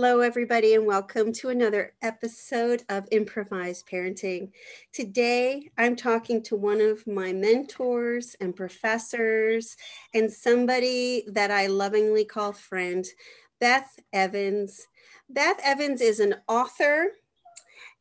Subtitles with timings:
[0.00, 4.52] Hello, everybody, and welcome to another episode of Improvised Parenting.
[4.92, 9.76] Today, I'm talking to one of my mentors and professors,
[10.14, 13.04] and somebody that I lovingly call friend,
[13.58, 14.86] Beth Evans.
[15.28, 17.08] Beth Evans is an author,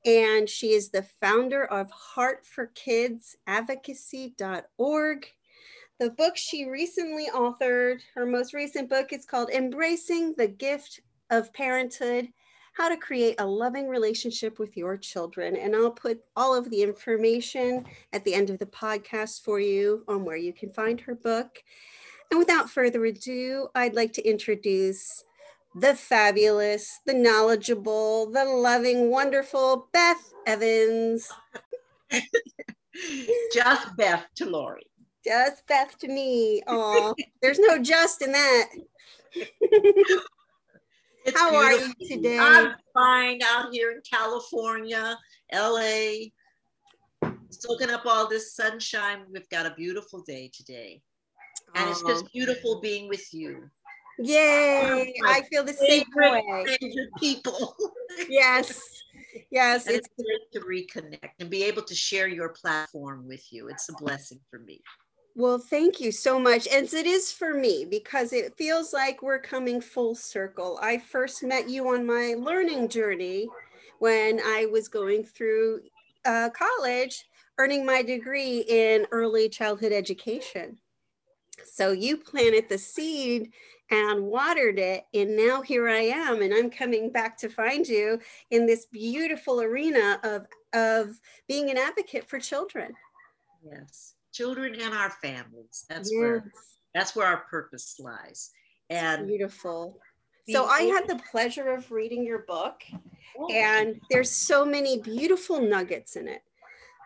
[0.05, 5.27] and she is the founder of Heart for Kids Advocacy.org.
[5.99, 11.53] The book she recently authored, her most recent book, is called Embracing the Gift of
[11.53, 12.29] parenthood,
[12.73, 15.55] how to create a loving relationship with your children.
[15.55, 20.03] And I'll put all of the information at the end of the podcast for you
[20.07, 21.63] on where you can find her book.
[22.29, 25.23] And without further ado, I'd like to introduce
[25.75, 31.31] the fabulous, the knowledgeable, the loving, wonderful Beth Evans.
[33.53, 34.87] just Beth to Laurie.
[35.25, 36.61] Just Beth to me.
[36.67, 38.69] Oh, there's no just in that.
[41.27, 41.87] It's How beautiful.
[41.89, 42.39] are you today?
[42.39, 45.17] I'm fine out here in California,
[45.53, 46.29] LA,
[47.49, 49.25] soaking up all this sunshine.
[49.29, 51.01] We've got a beautiful day today.
[51.75, 52.29] And it's just oh.
[52.33, 53.69] beautiful being with you.
[54.19, 55.13] Yay!
[55.25, 56.77] I feel the same way.
[57.19, 57.75] people.
[58.29, 58.81] Yes,
[59.51, 59.85] yes.
[59.85, 63.67] and It's it's great to reconnect and be able to share your platform with you.
[63.67, 64.81] It's a blessing for me.
[65.37, 69.37] Well, thank you so much, as it is for me because it feels like we're
[69.37, 70.79] coming full circle.
[70.81, 73.47] I first met you on my learning journey
[73.99, 75.81] when I was going through
[76.25, 77.27] uh, college,
[77.59, 80.79] earning my degree in early childhood education.
[81.63, 83.51] So you planted the seed
[83.91, 85.05] and watered it.
[85.13, 88.19] And now here I am, and I'm coming back to find you
[88.49, 92.95] in this beautiful arena of, of being an advocate for children.
[93.63, 94.15] Yes.
[94.37, 95.85] Children and our families.
[95.89, 96.51] That's Yes, where
[96.93, 98.51] that's where our purpose lies.
[98.91, 99.97] And beautiful.
[100.49, 102.81] So I had the pleasure of reading your book,
[103.37, 103.47] oh.
[103.51, 106.41] and there's so many beautiful nuggets in it.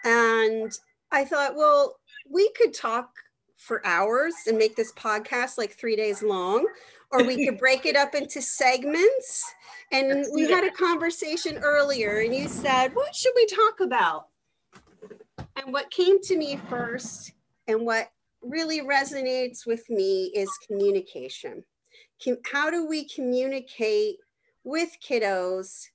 [0.03, 0.71] And
[1.11, 1.95] I thought, well,
[2.29, 3.09] we could talk
[3.57, 6.67] for hours and make this podcast like three days long,
[7.11, 9.43] or we could break it up into segments.
[9.91, 14.27] And we had a conversation earlier, and you said, What should we talk about?
[15.55, 17.33] And what came to me first,
[17.67, 21.63] and what really resonates with me, is communication.
[22.51, 24.17] How do we communicate
[24.63, 25.87] with kiddos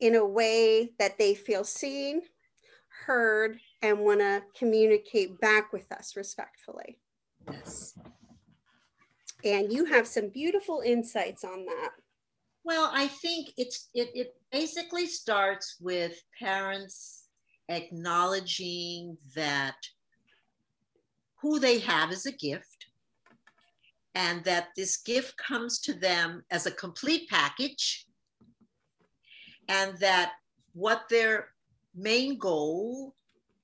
[0.00, 2.22] in a way that they feel seen,
[3.06, 6.98] heard, and want to communicate back with us respectfully?
[7.50, 7.98] yes.
[9.44, 11.90] And you have some beautiful insights on that.
[12.64, 17.21] Well, I think it's it, it basically starts with parents
[17.68, 19.76] acknowledging that
[21.40, 22.86] who they have is a gift
[24.14, 28.06] and that this gift comes to them as a complete package
[29.68, 30.32] and that
[30.74, 31.48] what their
[31.94, 33.14] main goal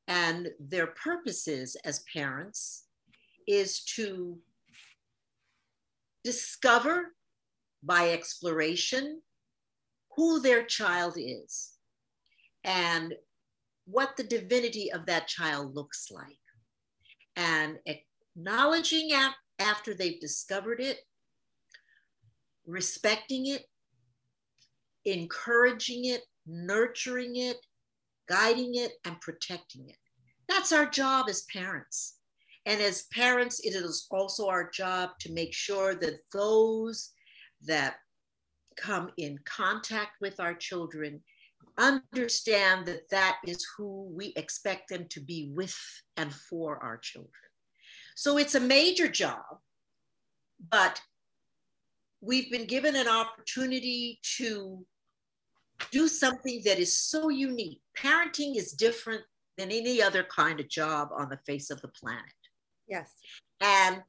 [0.07, 2.85] and their purpose is as parents
[3.47, 4.39] is to
[6.25, 7.15] discover
[7.83, 9.21] by exploration
[10.17, 11.75] who their child is
[12.65, 13.15] and
[13.91, 16.39] what the divinity of that child looks like.
[17.37, 20.99] And acknowledging af- after they've discovered it,
[22.67, 23.65] respecting it,
[25.05, 27.57] encouraging it, nurturing it,
[28.29, 29.97] guiding it, and protecting it.
[30.49, 32.19] That's our job as parents.
[32.67, 37.13] And as parents, it is also our job to make sure that those
[37.67, 37.97] that
[38.77, 41.23] come in contact with our children
[41.79, 45.77] understand that that is who we expect them to be with
[46.17, 47.33] and for our children.
[48.17, 49.45] So it's a major job,
[50.71, 51.01] but
[52.21, 54.85] we've been given an opportunity to
[55.93, 57.81] do something that is so unique.
[57.97, 59.23] Parenting is different
[59.57, 62.25] than any other kind of job on the face of the planet.
[62.89, 63.13] Yes.
[63.61, 64.03] And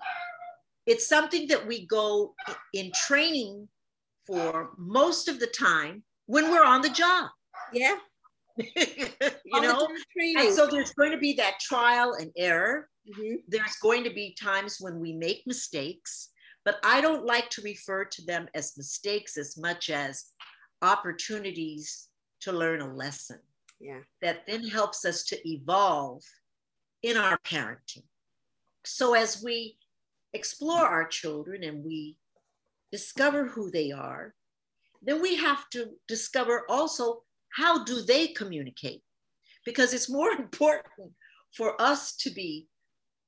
[0.88, 2.34] it's something that we go
[2.74, 3.68] in training
[4.26, 7.30] for most of the time when we're on the job.
[7.74, 7.96] Yeah.
[8.76, 9.88] you know?
[10.38, 12.90] And so there's going to be that trial and error.
[13.08, 13.44] Mhm.
[13.48, 16.30] There's going to be times when we make mistakes,
[16.66, 20.26] but I don't like to refer to them as mistakes as much as
[20.82, 22.10] opportunities
[22.42, 23.40] to learn a lesson
[23.80, 24.02] Yeah.
[24.22, 26.24] that then helps us to evolve
[27.02, 28.04] in our parenting.
[28.86, 29.78] So as we
[30.34, 32.18] explore our children and we
[32.92, 34.36] discover who they are,
[35.02, 37.24] then we have to discover also
[37.56, 39.02] how do they communicate?
[39.66, 41.14] Because it's more important
[41.56, 42.68] for us to be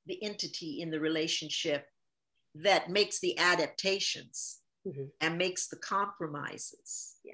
[0.06, 1.85] the entity in the relationship
[2.56, 5.06] that makes the adaptations mm-hmm.
[5.21, 7.33] and makes the compromises yeah.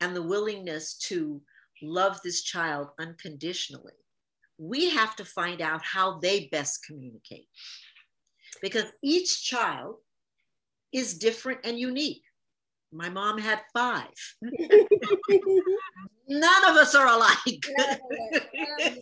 [0.00, 1.40] and the willingness to
[1.82, 3.92] love this child unconditionally,
[4.58, 7.48] we have to find out how they best communicate.
[8.62, 9.96] Because each child
[10.92, 12.22] is different and unique.
[12.92, 14.14] My mom had five.
[16.28, 17.66] None of us are alike.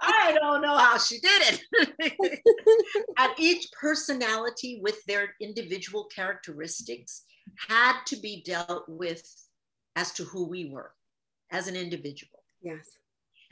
[0.00, 2.40] I don't know how she did it.
[3.18, 7.22] and each personality with their individual characteristics
[7.68, 9.22] had to be dealt with
[9.94, 10.92] as to who we were
[11.52, 12.42] as an individual.
[12.62, 12.86] Yes.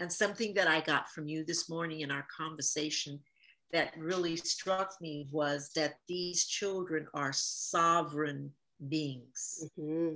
[0.00, 3.20] And something that I got from you this morning in our conversation
[3.72, 8.50] that really struck me was that these children are sovereign
[8.88, 9.64] beings.
[9.78, 10.14] Mm-hmm.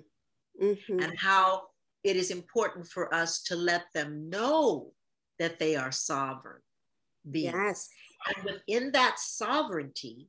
[0.64, 1.00] Mm-hmm.
[1.00, 1.62] And how
[2.04, 4.92] it is important for us to let them know
[5.38, 6.62] that they are sovereign
[7.30, 7.54] beings.
[7.54, 7.88] Yes.
[8.26, 10.28] And within that sovereignty,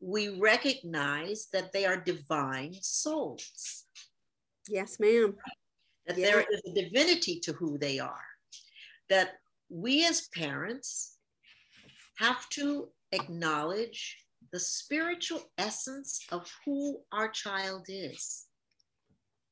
[0.00, 3.84] we recognize that they are divine souls.
[4.68, 5.34] Yes, ma'am.
[6.06, 6.26] That yeah.
[6.26, 8.24] there is a divinity to who they are.
[9.08, 9.34] That
[9.68, 11.16] we as parents
[12.18, 14.16] have to acknowledge
[14.52, 18.45] the spiritual essence of who our child is.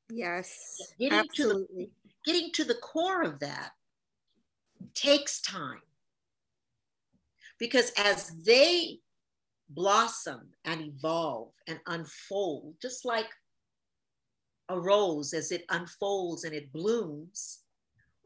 [0.09, 1.85] Yes, getting absolutely.
[1.85, 3.71] To the, getting to the core of that
[4.93, 5.81] takes time.
[7.59, 8.99] Because as they
[9.69, 13.29] blossom and evolve and unfold, just like
[14.69, 17.59] a rose as it unfolds and it blooms,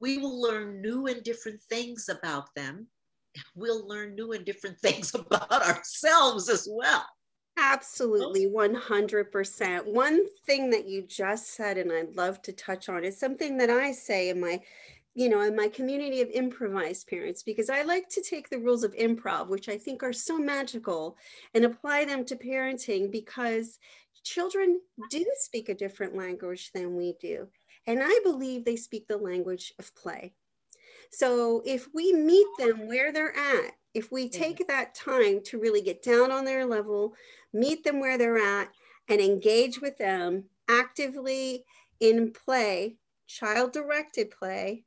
[0.02, 2.88] we will learn new and different things about them.
[3.56, 7.06] We'll learn new and different things about ourselves as well.
[7.62, 9.86] Absolutely, 100%.
[9.86, 13.70] One thing that you just said, and I'd love to touch on, is something that
[13.70, 14.62] I say in my
[15.16, 18.84] you know, in my community of improvised parents, because I like to take the rules
[18.84, 21.18] of improv, which I think are so magical,
[21.54, 23.80] and apply them to parenting because
[24.24, 24.80] children
[25.10, 27.48] do speak a different language than we do.
[27.88, 30.34] And I believe they speak the language of play.
[31.12, 35.82] So if we meet them where they're at, if we take that time to really
[35.82, 37.14] get down on their level,
[37.54, 38.70] meet them where they're at,
[39.08, 41.66] and engage with them actively
[42.00, 42.98] in play,
[43.28, 44.84] child directed play,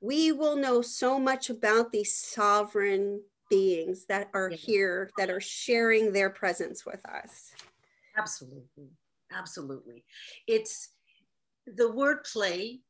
[0.00, 3.20] we will know so much about these sovereign
[3.50, 7.52] beings that are here, that are sharing their presence with us.
[8.16, 8.88] Absolutely.
[9.32, 10.04] Absolutely.
[10.46, 10.90] It's
[11.66, 12.80] the word play,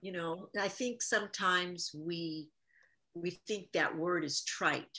[0.00, 2.48] you know, I think sometimes we
[3.20, 4.98] we think that word is trite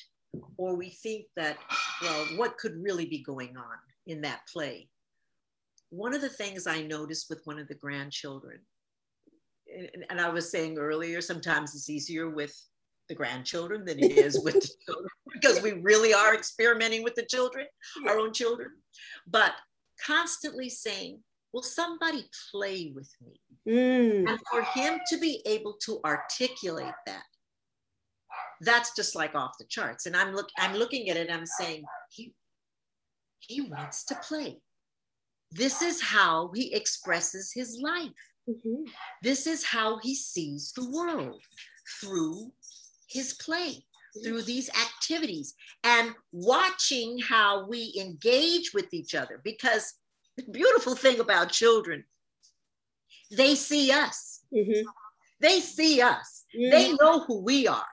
[0.57, 1.57] or we think that
[2.01, 3.77] well what could really be going on
[4.07, 4.87] in that play
[5.89, 8.59] one of the things i noticed with one of the grandchildren
[10.09, 12.55] and I was saying earlier, sometimes it's easier with
[13.07, 17.25] the grandchildren than it is with the children because we really are experimenting with the
[17.25, 17.65] children,
[18.07, 18.69] our own children.
[19.27, 19.53] But
[20.05, 21.19] constantly saying,
[21.51, 23.41] Will somebody play with me?
[23.67, 24.29] Mm.
[24.29, 27.23] And for him to be able to articulate that,
[28.61, 30.05] that's just like off the charts.
[30.05, 32.33] And I'm look I'm looking at it, I'm saying, he
[33.39, 34.61] he wants to play.
[35.51, 38.11] This is how he expresses his life.
[38.49, 38.83] Mm-hmm.
[39.23, 41.41] This is how he sees the world
[42.01, 42.51] through
[43.09, 43.83] his play,
[44.23, 49.41] through these activities, and watching how we engage with each other.
[49.43, 49.95] Because
[50.37, 52.03] the beautiful thing about children,
[53.31, 54.41] they see us.
[54.53, 54.87] Mm-hmm.
[55.39, 56.45] They see us.
[56.55, 56.71] Mm-hmm.
[56.71, 57.85] They know who we are.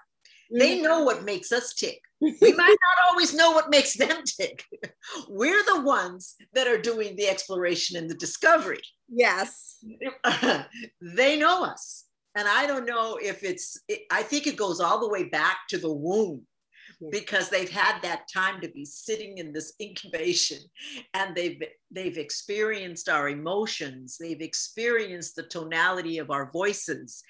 [0.50, 2.00] They know what makes us tick.
[2.20, 4.64] we might not always know what makes them tick.
[5.28, 8.82] We're the ones that are doing the exploration and the discovery.
[9.08, 9.78] Yes.
[11.00, 12.04] they know us.
[12.34, 15.58] And I don't know if it's, it, I think it goes all the way back
[15.70, 16.46] to the womb
[17.10, 20.58] because they've had that time to be sitting in this incubation
[21.14, 24.16] and they've they've experienced our emotions.
[24.18, 27.22] They've experienced the tonality of our voices.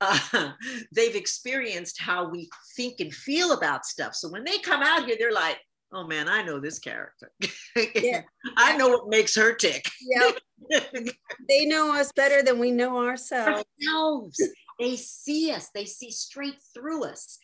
[0.00, 0.52] Uh,
[0.92, 4.14] they've experienced how we think and feel about stuff.
[4.14, 5.58] So when they come out here they're like
[5.92, 7.30] oh man i know this character.
[7.94, 8.22] Yeah.
[8.56, 9.88] i know what makes her tick.
[10.00, 10.32] Yeah.
[11.46, 13.64] They know us better than we know ourselves.
[13.82, 14.40] Ourselves.
[14.80, 15.68] They see us.
[15.74, 17.38] They see straight through us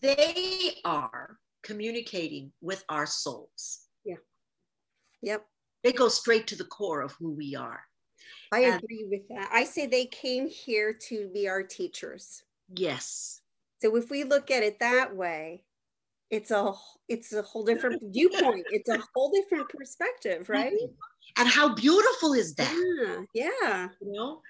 [0.00, 3.86] they are communicating with our souls.
[4.04, 4.16] Yeah.
[5.22, 5.46] Yep.
[5.84, 7.80] They go straight to the core of who we are.
[8.52, 9.50] I and, agree with that.
[9.52, 12.42] I say they came here to be our teachers.
[12.74, 13.40] Yes.
[13.80, 15.64] So if we look at it that way,
[16.30, 16.72] it's a
[17.08, 18.64] it's a whole different viewpoint.
[18.70, 20.72] It's a whole different perspective, right?
[21.36, 23.26] And how beautiful is that?
[23.34, 23.88] Yeah, yeah.
[24.00, 24.40] You know,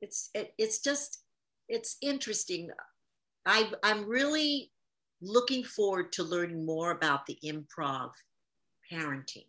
[0.00, 1.24] it's it, it's just
[1.68, 2.70] it's interesting.
[3.46, 4.70] I, I'm really
[5.20, 8.10] looking forward to learning more about the improv
[8.90, 9.46] parenting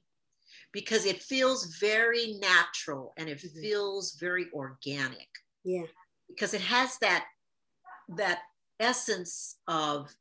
[0.71, 3.61] because it feels very natural and it mm-hmm.
[3.61, 5.27] feels very organic.
[5.63, 5.85] Yeah.
[6.27, 7.25] Because it has that
[8.17, 8.39] that
[8.79, 10.13] essence of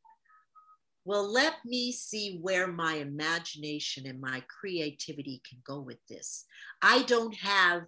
[1.05, 6.45] well, let me see where my imagination and my creativity can go with this.
[6.81, 7.87] I don't have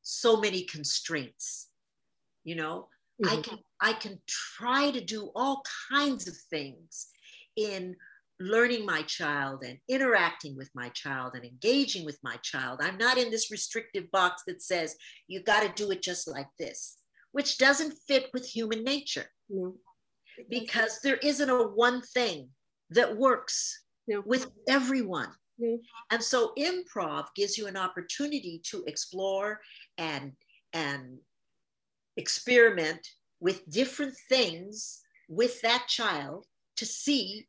[0.00, 1.68] so many constraints.
[2.44, 2.88] You know,
[3.22, 3.38] mm-hmm.
[3.38, 7.08] I can I can try to do all kinds of things
[7.56, 7.96] in
[8.40, 12.80] learning my child and interacting with my child and engaging with my child.
[12.82, 14.96] I'm not in this restrictive box that says
[15.28, 16.98] you got to do it just like this,
[17.32, 19.26] which doesn't fit with human nature.
[19.48, 19.74] No.
[20.48, 22.48] Because there isn't a one thing
[22.90, 24.22] that works no.
[24.26, 25.28] with everyone.
[25.58, 25.78] No.
[26.10, 29.60] And so improv gives you an opportunity to explore
[29.98, 30.32] and
[30.72, 31.18] and
[32.16, 33.06] experiment
[33.40, 37.46] with different things with that child to see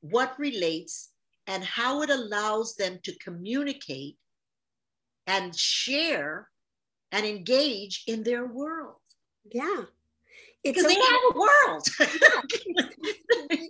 [0.00, 1.10] what relates
[1.46, 4.16] and how it allows them to communicate
[5.26, 6.48] and share
[7.10, 8.96] and engage in their world.
[9.50, 9.84] Yeah.
[10.64, 11.86] Because they have a world.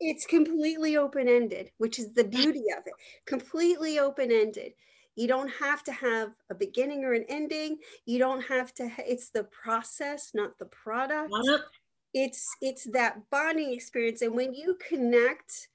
[0.00, 2.94] it's completely open ended, which is the beauty of it.
[3.26, 4.72] Completely open ended.
[5.20, 7.76] You don't have to have a beginning or an ending.
[8.06, 11.30] You don't have to, ha- it's the process, not the product.
[12.14, 14.22] It's it's that bonding experience.
[14.22, 15.68] And when you connect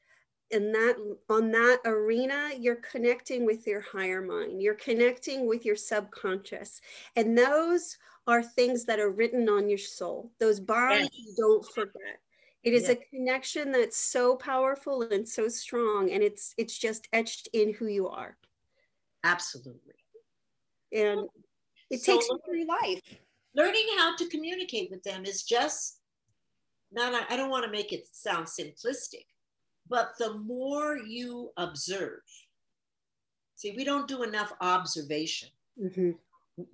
[0.49, 0.95] in that
[1.29, 6.81] on that arena you're connecting with your higher mind you're connecting with your subconscious
[7.15, 7.97] and those
[8.27, 11.25] are things that are written on your soul those bonds yes.
[11.25, 12.19] you don't forget
[12.61, 17.49] it is a connection that's so powerful and so strong and it's it's just etched
[17.53, 18.37] in who you are
[19.25, 19.95] absolutely
[20.93, 21.21] and
[21.89, 23.01] it so takes through life
[23.55, 25.99] learning how to communicate with them is just
[26.91, 29.25] not i don't want to make it sound simplistic
[29.87, 32.21] but the more you observe,
[33.55, 35.49] see, we don't do enough observation.
[35.81, 36.11] Mm-hmm.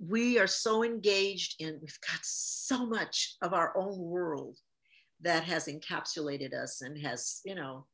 [0.08, 4.56] We are so engaged in, we've got so much of our own world
[5.20, 7.86] that has encapsulated us and has, you know,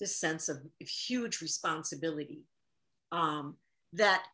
[0.00, 2.42] this sense of huge responsibility
[3.12, 3.56] um,
[3.92, 4.24] that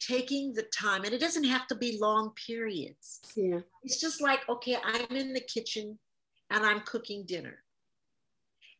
[0.00, 3.20] taking the time, and it doesn't have to be long periods.
[3.36, 3.60] Yeah.
[3.82, 5.98] It's just like, okay, I'm in the kitchen
[6.50, 7.58] and I'm cooking dinner.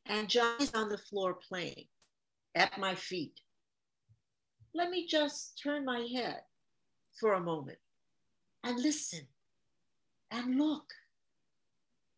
[0.07, 1.87] And Johnny's on the floor playing
[2.55, 3.39] at my feet.
[4.75, 6.41] Let me just turn my head
[7.21, 7.79] for a moment
[8.65, 9.21] and listen
[10.31, 10.87] and look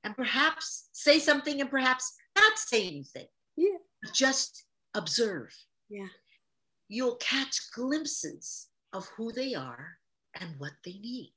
[0.05, 3.27] and perhaps say something and perhaps not say anything.
[3.57, 3.79] Yeah.
[4.13, 4.65] Just
[4.95, 5.55] observe.
[5.89, 6.07] Yeah.
[6.89, 9.97] You'll catch glimpses of who they are
[10.41, 11.33] and what they need.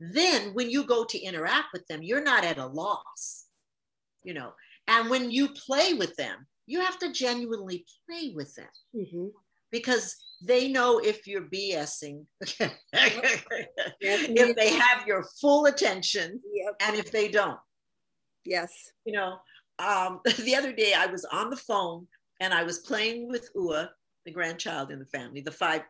[0.00, 3.46] Then when you go to interact with them, you're not at a loss.
[4.24, 4.52] You know,
[4.86, 9.28] and when you play with them, you have to genuinely play with them mm-hmm.
[9.70, 13.46] because they know if you're BSing, if
[14.56, 16.74] they have your full attention, yep.
[16.80, 17.58] and if they don't.
[18.44, 18.72] Yes.
[19.04, 19.38] You know,
[19.78, 22.06] um, the other day I was on the phone
[22.40, 23.90] and I was playing with Ua,
[24.28, 25.80] the grandchild in the family, the five,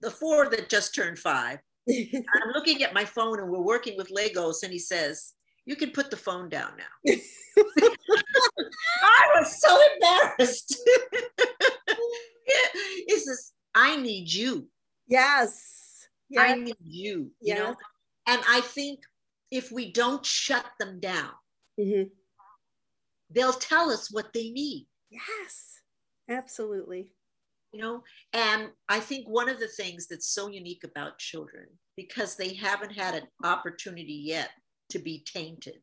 [0.00, 1.58] the four that just turned five.
[1.88, 5.90] I'm looking at my phone and we're working with Legos, and he says, You can
[5.90, 7.12] put the phone down now.
[9.02, 10.76] I was so embarrassed.
[13.06, 14.68] he says, I need you.
[15.06, 16.08] Yes.
[16.28, 16.50] yes.
[16.50, 17.30] I need you.
[17.40, 17.76] You know?
[18.26, 19.00] And I think
[19.52, 21.30] if we don't shut them down,
[21.80, 22.08] mm-hmm.
[23.30, 24.88] they'll tell us what they need.
[25.10, 25.80] Yes,
[26.28, 27.12] absolutely.
[27.72, 32.34] You know, and I think one of the things that's so unique about children, because
[32.34, 34.50] they haven't had an opportunity yet
[34.90, 35.78] to be tainted,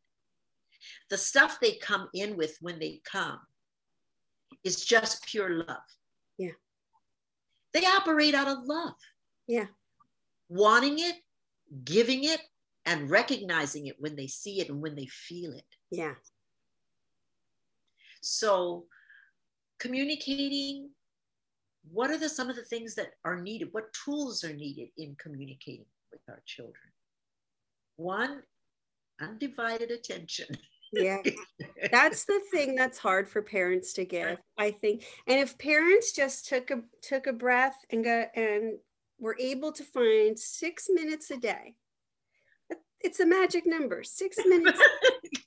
[1.10, 3.40] the stuff they come in with when they come
[4.64, 5.78] is just pure love.
[6.38, 6.52] Yeah.
[7.74, 8.96] They operate out of love.
[9.48, 9.68] Yeah.
[10.50, 11.16] Wanting it,
[11.84, 12.42] giving it,
[12.86, 15.66] and recognizing it when they see it and when they feel it.
[15.92, 16.14] Yeah.
[18.22, 18.86] So,
[19.80, 20.90] communicating
[21.92, 23.70] what are the some of the things that are needed?
[23.72, 26.76] What tools are needed in communicating with our children?
[27.98, 28.44] One
[29.22, 30.48] undivided attention.
[30.94, 31.18] Yeah.
[31.92, 35.04] That's the thing that's hard for parents to give i think.
[35.28, 38.78] And if parents just took a took a breath and got and
[39.20, 41.76] were able to find six minutes a day
[43.06, 44.82] it's a magic number six minutes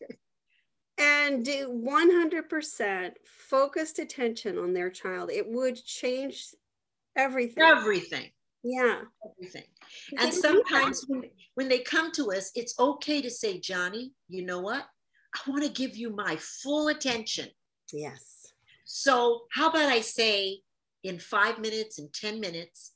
[0.99, 6.55] and do 100% focused attention on their child it would change
[7.17, 8.31] everything everything
[8.63, 9.65] yeah everything
[10.19, 11.25] and sometimes when,
[11.55, 14.87] when they come to us it's okay to say johnny you know what
[15.35, 17.49] I want to give you my full attention.
[17.93, 18.53] Yes.
[18.85, 20.61] So, how about I say,
[21.05, 22.93] in five minutes, and 10 minutes,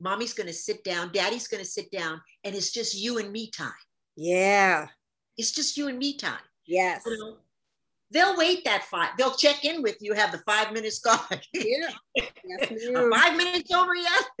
[0.00, 3.32] mommy's going to sit down, daddy's going to sit down, and it's just you and
[3.32, 3.72] me time.
[4.16, 4.88] Yeah.
[5.36, 6.40] It's just you and me time.
[6.68, 7.02] Yes.
[7.06, 7.36] You know,
[8.10, 9.10] they'll wait that five.
[9.18, 10.12] They'll check in with you.
[10.12, 11.18] Have the five minutes gone?
[11.54, 11.88] Yeah.
[13.10, 14.24] Five minutes over yet?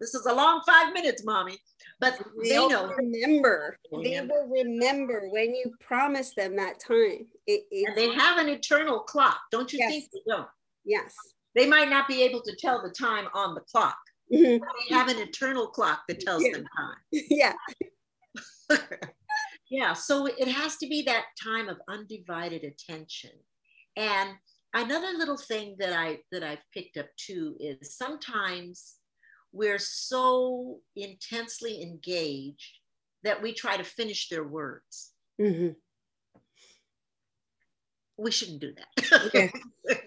[0.00, 1.56] this is a long five minutes, mommy.
[2.00, 2.88] But they They'll know.
[2.92, 3.76] remember.
[4.02, 7.26] They will remember when you promise them that time.
[7.46, 7.62] It,
[7.94, 9.38] they have an eternal clock.
[9.52, 9.90] Don't you Yes.
[9.90, 10.48] think they don't?
[10.84, 11.14] yes.
[11.54, 13.96] They might not be able to tell the time on the clock.
[14.32, 14.60] Mhm.
[14.88, 16.52] They have an eternal clock that tells Yeah.
[16.54, 16.96] them time.
[17.12, 17.52] yeah.
[19.70, 23.30] Yeah so it has to be that time of undivided attention
[23.96, 24.30] and
[24.74, 28.96] another little thing that i that i've picked up too is sometimes
[29.52, 32.78] we're so intensely engaged
[33.22, 35.74] that we try to finish their words Mhm.
[38.16, 39.50] we shouldn't do that Yeah.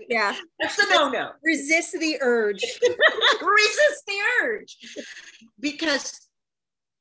[0.09, 0.35] Yeah.
[0.59, 2.61] that's a no-no Resist the urge.
[3.41, 4.77] resist the urge
[5.59, 6.26] because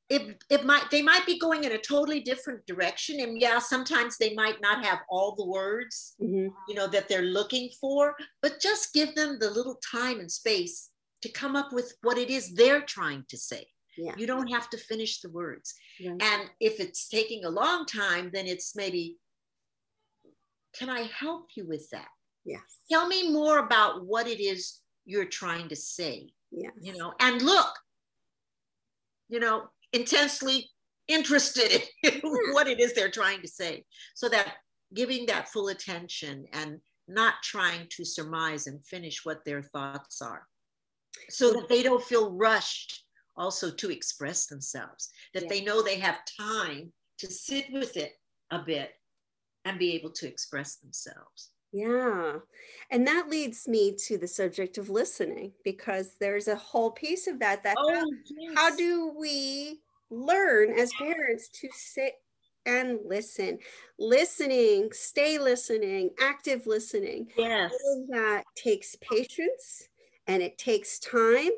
[0.09, 4.17] it, it might they might be going in a totally different direction and yeah sometimes
[4.19, 6.49] they might not have all the words Mhm.
[6.69, 10.91] you know that they're looking for but just give them the little time and space
[11.23, 14.15] to come up with what it is they're trying to say Yeah.
[14.17, 16.23] you don't have to finish the words Right.
[16.23, 19.17] and if it's taking a long time then it's maybe
[20.79, 22.09] can i help you with that
[22.45, 22.61] yeah
[22.91, 27.43] tell me more about what it is you're trying to say yeah you know and
[27.43, 27.73] look
[29.29, 30.71] you know intensely
[31.09, 32.21] interested in
[32.53, 33.85] what it is they're trying to say.
[34.15, 34.55] So that
[34.95, 36.79] giving that full attention and
[37.09, 40.47] not trying to surmise and finish what their thoughts are.
[41.29, 43.05] So that they don't feel rushed
[43.37, 45.11] also to express themselves.
[45.35, 45.49] That Yeah.
[45.49, 48.13] they know they have time to sit with it
[48.51, 48.93] a bit
[49.65, 52.39] and be able to express themselves Yeah.
[52.91, 57.39] And that leads me to the subject of listening because there's a whole piece of
[57.41, 58.13] that that how, Oh,
[58.55, 58.77] how yes.
[58.77, 62.15] do we learn as parents to sit
[62.65, 63.59] and listen?
[63.99, 67.29] Listening, stay listening, active listening.
[67.37, 67.73] yes
[68.11, 69.89] that takes patience
[70.27, 71.51] and it takes time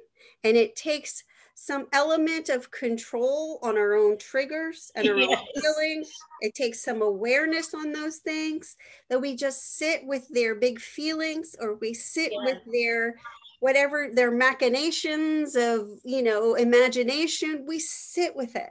[0.45, 1.23] and it takes
[1.61, 5.31] some element of control on our own triggers and our Yes.
[5.31, 6.11] own feelings.
[6.41, 8.77] It takes some awareness on those things
[9.11, 13.21] that we just sit with their big feelings or we sit with their
[13.61, 17.65] whatever their machinations of, you know, imagination.
[17.67, 18.71] We sit with it.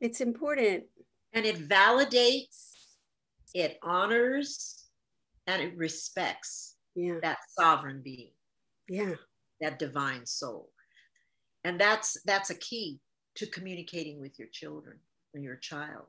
[0.00, 0.84] It's important.
[1.32, 2.72] and it validates,
[3.54, 4.84] it honors,
[5.46, 7.20] and it respects Yeah.
[7.22, 8.32] that sovereign being,
[8.88, 9.14] Yeah.
[9.60, 10.72] that divine soul.
[11.66, 13.00] And that's that's a key
[13.34, 14.98] to communicating with your children
[15.34, 16.04] or your child.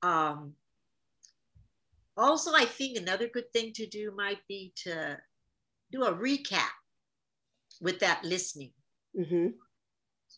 [0.00, 0.52] Um,
[2.16, 5.18] also, I think another good thing to do might be to
[5.90, 6.70] do a recap
[7.80, 8.70] with that listening
[9.16, 9.48] hmm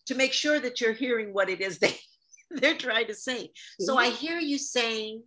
[0.07, 1.99] to make sure that you're hearing what it is they,
[2.51, 3.51] they're trying to say.
[3.81, 5.23] So I hear you saying,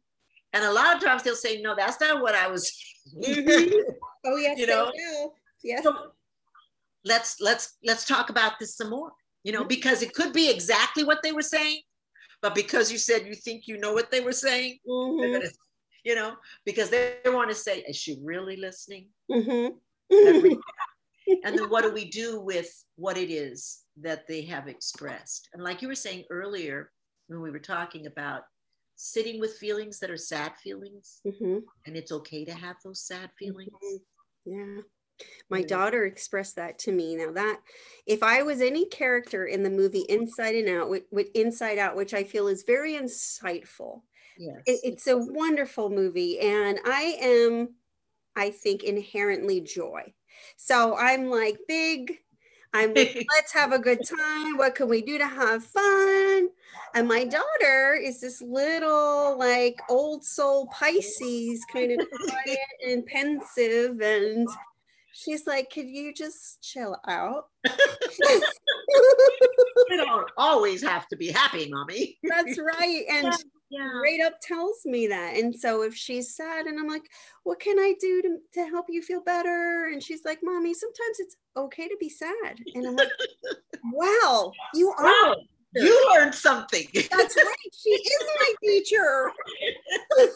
[0.53, 2.75] and a lot of times they'll say, no, that's not what I was.
[3.15, 3.71] Mhm.
[4.25, 4.91] Oh yes, You know?
[5.63, 5.83] Yes.
[5.83, 5.95] So
[7.05, 9.11] let's let's let's talk about this some more.
[9.47, 11.79] You know, because it could be exactly what they were saying,
[12.41, 15.31] but because you said you think you know what they were saying, Mhm.
[15.33, 15.51] gonna,
[16.03, 16.31] you know,
[16.65, 19.05] because they want to say, is she really listening?
[19.31, 19.79] Mhm.
[21.45, 25.63] And then what do we do with what it is that they have expressed and
[25.63, 26.91] like you were saying earlier
[27.27, 28.41] when we were talking about
[28.95, 31.63] sitting with feelings that are sad feelings Mhm.
[31.85, 33.99] and it's okay to have those sad feelings Mhm.
[34.45, 34.81] Yeah.
[35.49, 37.15] My daughter expressed that to me.
[37.15, 37.59] Now that
[38.05, 41.95] if I was any character in the movie Inside and Out, with, with Inside Out,
[41.95, 44.01] which I feel is very insightful,
[44.37, 47.75] yes it, it's a wonderful movie, and I am,
[48.35, 50.13] I think, inherently joy.
[50.57, 52.19] So I'm like big.
[52.73, 54.57] I'm like, let's have a good time.
[54.57, 56.49] What can we do to have fun?
[56.93, 64.01] And my daughter is this little like old soul Pisces, kind of quiet and pensive,
[64.01, 64.47] and
[65.17, 68.41] she's like, "Could you just chill out?" you
[69.97, 73.37] don't always have to be happy mommy That's right, and yeah
[73.99, 75.35] straight up tells me that.
[75.35, 77.09] And so if she's sad and I'm like,
[77.43, 79.89] what can I do to, to help you feel better?
[79.91, 82.59] And she's like, mommy, sometimes it's okay to be sad.
[82.75, 83.09] And I'm like,
[83.91, 85.03] wow, you are.
[85.03, 85.35] wow
[85.75, 87.73] you learned something That's right.
[87.73, 89.31] She is my teacher.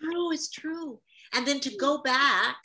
[0.00, 1.00] true it's true
[1.32, 2.56] and then to go back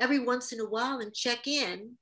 [0.00, 1.96] every once in a while and check in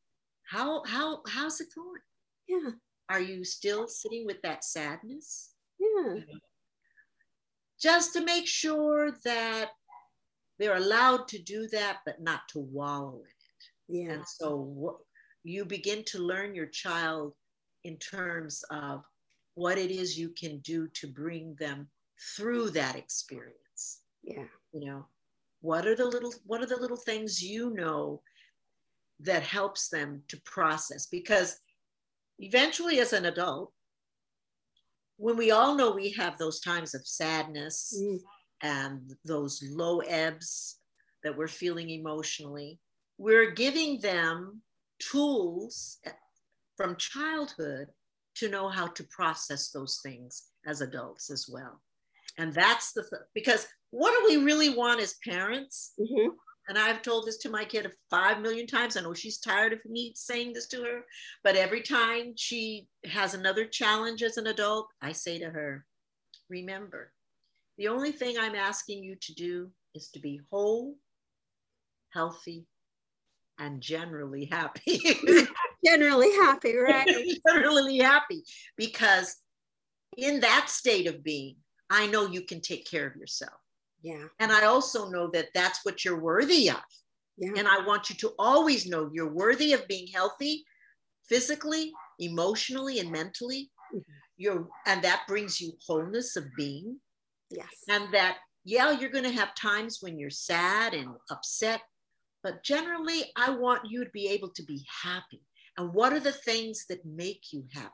[0.50, 2.00] how how how's it going
[2.48, 2.70] Yeah,
[3.08, 6.20] are you still sitting with that sadness yeah,
[7.80, 9.70] just to make sure that
[10.58, 13.22] they're allowed to do that but not to wallow
[13.88, 14.14] in it Yeah.
[14.14, 14.96] And so what,
[15.44, 17.34] you begin to learn your child
[17.84, 19.04] in terms of
[19.54, 21.88] what it is you can do to bring them
[22.37, 24.00] through that experience.
[24.22, 24.44] Yeah.
[24.72, 25.06] You know,
[25.61, 28.21] what are the little what are the little things you know
[29.21, 31.59] that helps them to process because
[32.38, 33.73] eventually as an adult
[35.16, 38.18] when we all know we have those times of sadness mm.
[38.62, 40.79] and those low ebbs
[41.25, 42.79] that we're feeling emotionally
[43.18, 44.62] we're giving them
[45.01, 45.99] tools
[46.77, 47.88] from childhood
[48.37, 51.81] to know how to process those things as adults as well
[52.38, 56.29] and that's the th- because what do we really want as parents mm-hmm.
[56.68, 59.79] and i've told this to my kid five million times i know she's tired of
[59.87, 61.01] me saying this to her
[61.44, 65.85] but every time she has another challenge as an adult i say to her
[66.48, 67.12] remember
[67.79, 70.94] the only thing i'm asking you to do is to be whole
[72.11, 72.66] healthy
[73.59, 75.01] and generally happy.
[75.85, 77.09] generally happy, right?
[77.48, 78.42] generally happy
[78.77, 79.37] because
[80.16, 81.57] in that state of being,
[81.90, 83.59] I know you can take care of yourself.
[84.02, 84.24] Yeah.
[84.38, 86.82] And I also know that that's what you're worthy of.
[87.37, 87.52] Yeah.
[87.56, 90.64] And I want you to always know you're worthy of being healthy
[91.28, 93.70] physically, emotionally, and mentally.
[93.94, 94.12] Mm-hmm.
[94.37, 96.98] You're, and that brings you wholeness of being.
[97.50, 97.68] Yes.
[97.88, 101.80] And that, yeah, you're going to have times when you're sad and upset
[102.42, 105.42] but generally, I want you to be able to be happy.
[105.76, 107.92] And what are the things that make you happy?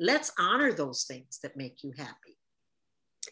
[0.00, 2.36] Let's honor those things that make you happy.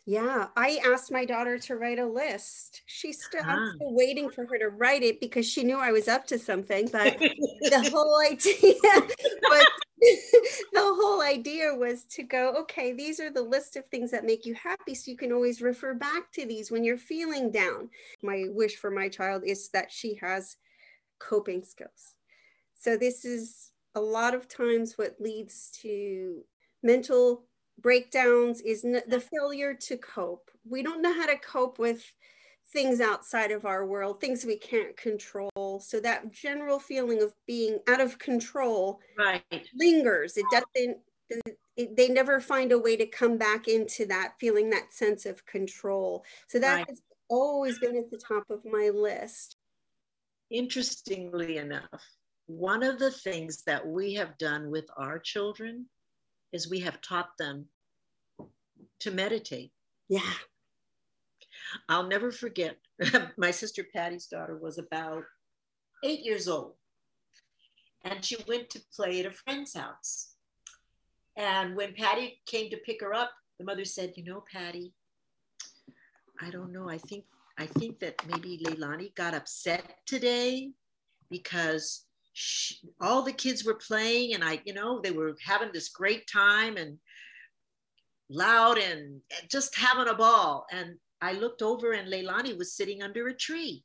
[0.04, 2.82] Yeah, I asked my daughter to write a list.
[2.86, 3.72] She's still, ah.
[3.76, 6.88] still waiting for her to write it because she knew I was up to something.
[6.90, 9.66] But the whole idea, but
[10.72, 14.44] the whole idea was to go, okay, these are the list of things that make
[14.44, 14.96] you happy.
[14.96, 17.88] So you can always refer back to these when you're feeling down.
[18.24, 20.56] My wish for my child is that she has
[21.20, 22.16] coping skills.
[22.74, 26.42] So this is a lot of times what leads to
[26.82, 27.44] mental
[27.82, 30.50] breakdowns is the failure to cope.
[30.68, 32.12] We don't know how to cope with
[32.72, 35.80] things outside of our world, things we can't control.
[35.84, 39.42] So that general feeling of being out of control right.
[39.74, 40.36] lingers.
[40.36, 40.98] It doesn't.
[41.76, 45.46] It, they never find a way to come back into that feeling, that sense of
[45.46, 46.24] control.
[46.48, 46.88] So that right.
[46.88, 49.56] has always been at the top of my list.
[50.50, 52.02] Interestingly enough,
[52.46, 55.86] one of the things that we have done with our children
[56.52, 57.66] is we have taught them
[59.02, 59.72] to meditate.
[60.08, 60.32] Yeah.
[61.88, 62.76] I'll never forget,
[63.36, 65.24] my sister Patty's daughter was about
[66.04, 66.74] eight years old.
[68.04, 70.34] And she went to play at a friend's house.
[71.36, 74.92] And when Patty came to pick her up, the mother said, You know, Patty,
[76.40, 76.88] I don't know.
[76.88, 77.24] I think
[77.58, 80.72] I think that maybe Leilani got upset today
[81.30, 85.90] because she, all the kids were playing and I, you know, they were having this
[85.90, 86.98] great time and
[88.32, 90.66] loud and just having a ball.
[90.72, 93.84] And I looked over and Leilani was sitting under a tree.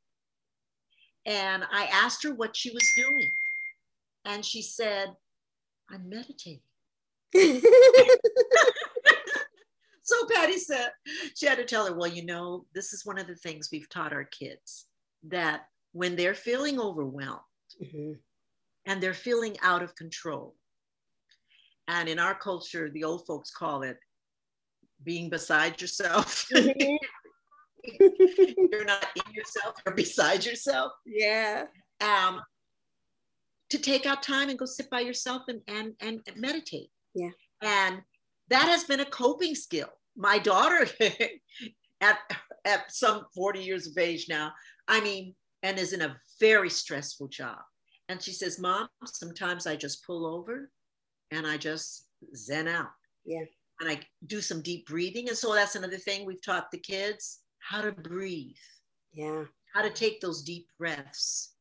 [1.26, 3.30] And I asked her what she was doing.
[4.26, 5.10] And she said,
[5.90, 6.62] I'm meditating.
[10.04, 10.92] so Patty said,
[11.36, 13.90] she had to tell her, well, you know, this is one of the things we've
[13.90, 14.86] taught our kids
[15.28, 17.42] that when they're feeling overwhelmed
[17.82, 18.14] mm-hmm.
[18.86, 20.56] and they're feeling out of control,
[21.88, 23.98] and in our culture, the old folks call it
[25.04, 26.48] being beside yourself.
[27.88, 28.68] Mm-hmm.
[28.70, 30.92] you're not in yourself or beside yourself.
[31.06, 31.64] Yeah.
[32.02, 32.42] Um,
[33.70, 36.90] to take out time and go sit by yourself and, and, and meditate.
[37.14, 37.30] Yeah.
[37.62, 38.02] And
[38.50, 39.90] that has been a coping skill.
[40.18, 40.86] My daughter
[42.02, 42.18] at,
[42.66, 44.52] at some 40 years of age now,
[44.88, 47.60] I mean, and is in a very stressful job.
[48.10, 50.72] And she says, Mom, sometimes I just pull over
[51.32, 52.90] and I just zen out.
[53.26, 53.44] Yeah.
[53.80, 55.30] And I do some deep breathing.
[55.30, 58.56] And so that's another thing we've taught the kids how to breathe.
[59.14, 59.44] Yeah.
[59.74, 61.54] How to take those deep breaths.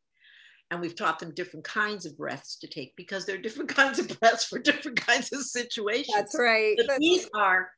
[0.71, 3.99] And we've taught them different kinds of breaths to take because there are different kinds
[3.99, 6.15] of breaths for different kinds of situations.
[6.15, 6.77] That's right.
[6.79, 7.71] That's these are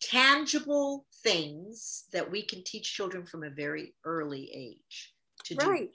[0.00, 5.70] tangible things that we can teach children from a very early age to do.
[5.70, 5.90] Right.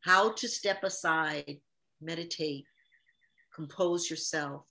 [0.00, 1.58] How to step aside,
[2.00, 2.64] meditate,
[3.54, 4.64] compose yourself,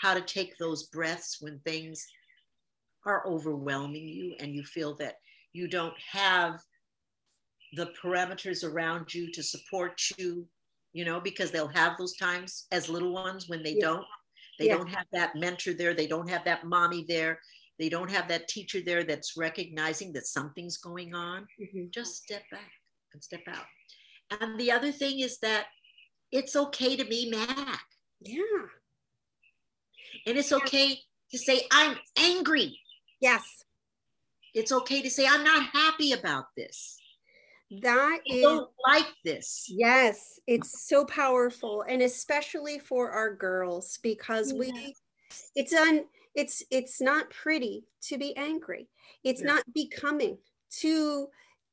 [0.00, 2.06] how to take those breaths when things
[3.06, 5.14] are overwhelming you and you feel that
[5.52, 6.60] you don't have
[7.74, 10.46] the parameters around you to support you,
[10.92, 13.84] you know, because they'll have those times as little ones when they yeah.
[13.84, 14.04] don't.
[14.58, 14.76] They yeah.
[14.76, 15.94] don't have that mentor there.
[15.94, 17.38] They don't have that mommy there.
[17.78, 21.46] They don't have that teacher there that's recognizing that something's going on.
[21.60, 21.86] Mm-hmm.
[21.90, 22.70] Just step back
[23.12, 23.66] and step out.
[24.40, 25.66] And the other thing is that
[26.32, 27.76] it's okay to be mad.
[28.20, 28.42] Yeah.
[30.26, 30.98] And it's okay
[31.30, 32.78] to say, I'm angry.
[33.20, 33.64] Yes.
[34.54, 36.98] It's okay to say, I'm not happy about this.
[37.82, 39.66] That I is don't like this.
[39.68, 44.94] Yes, it's so powerful and especially for our girls because we
[45.56, 46.04] it's un
[46.36, 48.88] it's it's not pretty to be angry.
[49.24, 49.48] It's Yeah.
[49.48, 50.38] not becoming
[50.80, 51.28] to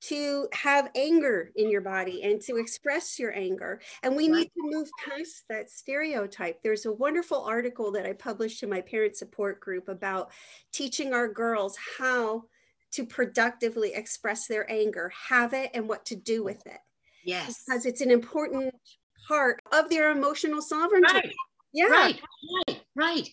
[0.10, 3.80] to have anger in your body and to express your anger.
[4.04, 6.62] And we need to move past that stereotype.
[6.62, 10.32] There's a wonderful article that I published in my parent support group about
[10.74, 12.44] teaching our girls how
[12.92, 16.80] to productively express their anger, have it, and what to do with it
[17.24, 17.64] Yes.
[17.66, 18.74] because it's an important
[19.28, 21.14] part of their emotional sovereignty.
[21.14, 21.34] Right,
[21.72, 21.86] Yeah.
[21.86, 22.22] right,
[22.68, 23.30] right, right.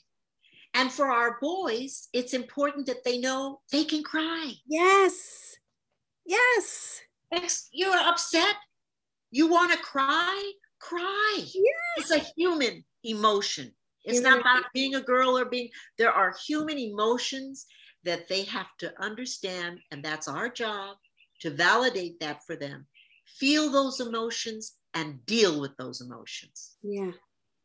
[0.72, 4.52] And for our boys, it's important that they know they can cry.
[4.68, 5.56] Yes.
[6.30, 7.00] Yes.
[7.72, 8.54] You're upset.
[9.30, 10.52] You want to cry?
[10.78, 11.36] Cry.
[11.36, 11.54] Yes.
[11.98, 13.72] It's a human emotion.
[14.04, 17.66] It's not about being a girl or being, there are human emotions
[18.04, 19.80] that they have to understand.
[19.90, 20.96] And that's our job
[21.40, 22.86] to validate that for them.
[23.26, 26.76] Feel those emotions and deal with those emotions.
[26.82, 27.12] Yeah.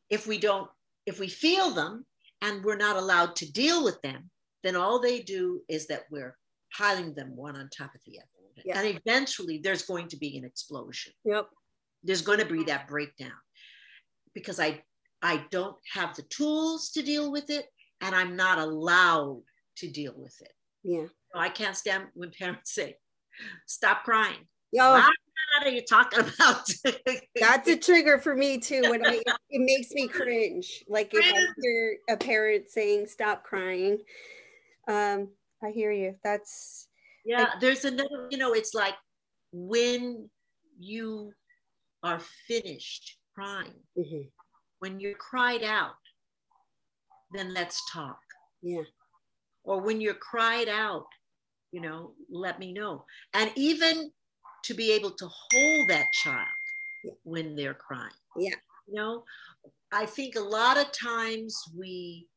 [0.10, 0.70] If we don't,
[1.06, 2.06] if we feel them
[2.42, 4.30] and we're not allowed to deal with them,
[4.64, 6.36] then all they do is that we're
[6.76, 8.35] piling them one on top of the other.
[8.64, 8.80] Yeah.
[8.80, 11.48] And eventually there's going to be an explosion Yep.
[12.04, 13.32] there's going to be that breakdown
[14.34, 14.82] because i
[15.22, 17.66] i don't have the tools to deal with it
[18.02, 19.42] and i'm not allowed
[19.78, 21.06] to deal with it Yeah.
[21.34, 22.96] So i can't stand when parents say
[23.66, 26.70] stop crying Yo, what are you talking about
[27.40, 28.82] that's a trigger for me too.
[28.90, 30.84] When I, it makes me cringe.
[30.90, 34.00] Like if I hear a parent saying "stop crying,"
[34.88, 35.30] um,
[35.64, 36.16] I hear you.
[36.24, 36.88] That's
[37.26, 38.96] yeah there's another you know it's like
[39.52, 40.30] when
[40.80, 41.32] you
[42.04, 44.30] are finished crying mhm.
[44.80, 45.96] when you're cried out
[47.32, 48.20] then let's talk
[48.66, 48.82] yeah.
[49.64, 51.06] or when you're cried out,
[51.72, 53.06] you know, let me know.
[53.34, 54.12] And even
[54.66, 56.48] to be able to hold that child
[57.04, 57.12] Yeah.
[57.24, 58.20] when they're crying.
[58.36, 58.56] Yeah.
[58.88, 59.24] You know,
[59.92, 62.28] I think a lot of times we,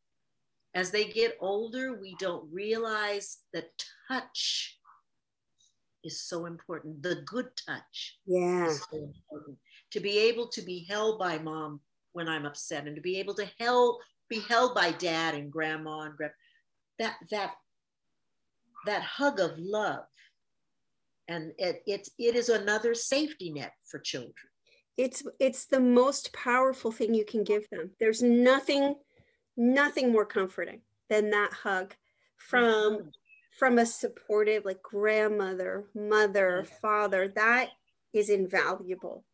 [0.74, 3.66] as they get older, we don't realize the
[4.08, 4.77] touch
[6.08, 7.02] is so important.
[7.02, 8.72] The good touch Yeah.
[8.90, 9.12] so.
[9.92, 11.80] To be able to be held by mom
[12.12, 16.00] when I'm upset and to be able to held, be held by dad and grandma
[16.00, 16.34] and grandpa
[16.98, 17.52] that that
[18.86, 20.04] that hug of love
[21.28, 24.34] and it, it it is another safety net for children
[24.96, 27.90] It's it's the most powerful thing you can give them.
[28.00, 28.96] There's nothing,
[29.56, 31.94] nothing more comforting than that hug
[32.36, 33.08] from mm-hmm.
[33.58, 37.32] From a supportive like grandmother, mother, father.
[37.34, 37.70] That
[38.14, 39.24] is invaluable.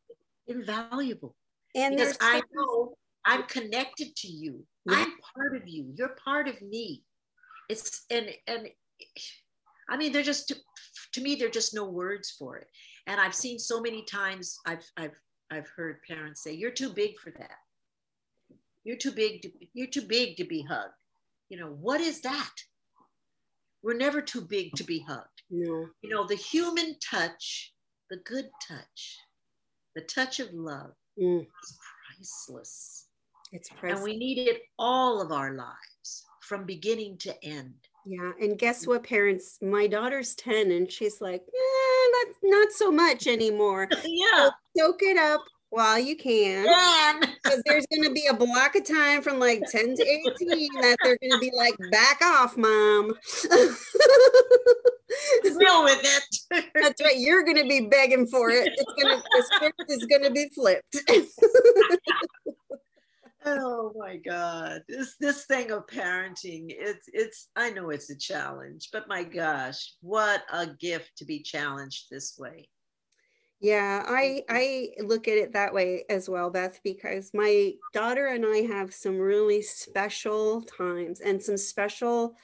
[0.46, 1.36] invaluable.
[1.76, 4.64] And because i know i'm connected to you.
[4.86, 4.96] Yeah.
[4.98, 5.92] i'm part of you.
[5.94, 7.02] You're part of me.
[7.68, 8.68] It's and and
[9.90, 10.52] i mean they're just
[11.12, 12.66] to me there're just no words for it.
[13.06, 17.18] And i've seen so many times i've i've i've heard parents say you're too big
[17.18, 17.58] for that.
[18.84, 20.94] You're too big to you're too big to be hugged.
[21.50, 22.54] You know what is that
[23.84, 25.86] we're never too big to be hugged no.
[26.02, 27.72] you know the human touch
[28.10, 29.18] the good touch
[29.94, 31.78] the touch of love Mm, is
[32.16, 33.06] priceless
[33.52, 34.00] it's priceless.
[34.00, 38.84] and we need it all of our lives from beginning to end Yeah, and guess
[38.86, 39.58] what, parents?
[39.62, 43.88] My daughter's 10 and she's like, eh, that's not so much anymore.
[44.04, 45.40] yeah Soak it up
[45.74, 46.64] while you can.
[47.42, 50.96] Because there's going to be a block of time from like 10 to 18 that
[51.02, 53.14] they're going to be like, back off, mom.
[55.42, 56.00] deal with
[56.50, 57.18] it That's right.
[57.18, 58.72] You're going to be begging for it.
[58.74, 60.96] It's going to, the script is going to be flipped.
[63.46, 68.88] oh my god this this thing of parenting it's it's i know it's a challenge
[68.90, 72.66] but my gosh what a gift to be challenged this way
[73.64, 74.54] Yeah, I mm-hmm.
[74.54, 78.92] I look at it that way as well, Beth, because my daughter and I have
[78.92, 82.34] some really special times and some special,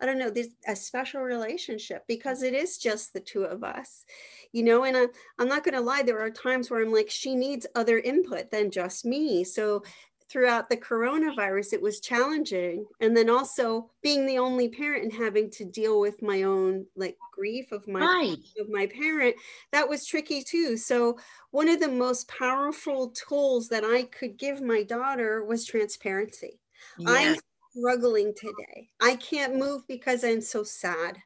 [0.00, 4.04] I don't know, this a special relationship because it is just the two of us,
[4.52, 4.84] you know.
[4.84, 5.06] And I,
[5.40, 8.52] I'm not going to lie, there are times where I'm like, she needs other input
[8.52, 9.42] than just me.
[9.42, 9.82] So
[10.28, 15.50] throughout the coronavirus, it was challenging, and then also being the only parent and having
[15.52, 18.36] to deal with my own like grief of my right.
[18.60, 19.34] of my parent
[19.72, 20.76] that was tricky too.
[20.76, 21.18] So
[21.50, 26.60] one of the most powerful tools that i could give my daughter was transparency.
[27.06, 27.36] I'm
[27.70, 28.88] struggling today.
[29.00, 31.18] I can't move because i'm so sad.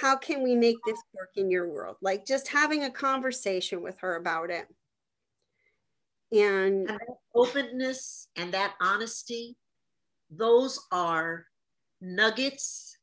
[0.00, 1.96] How can we make this work in your world?
[2.00, 4.66] Like just having a conversation with her about it
[6.32, 7.00] And, and
[7.34, 9.56] openness and that honesty,
[10.30, 11.46] those are
[12.00, 12.96] nuggets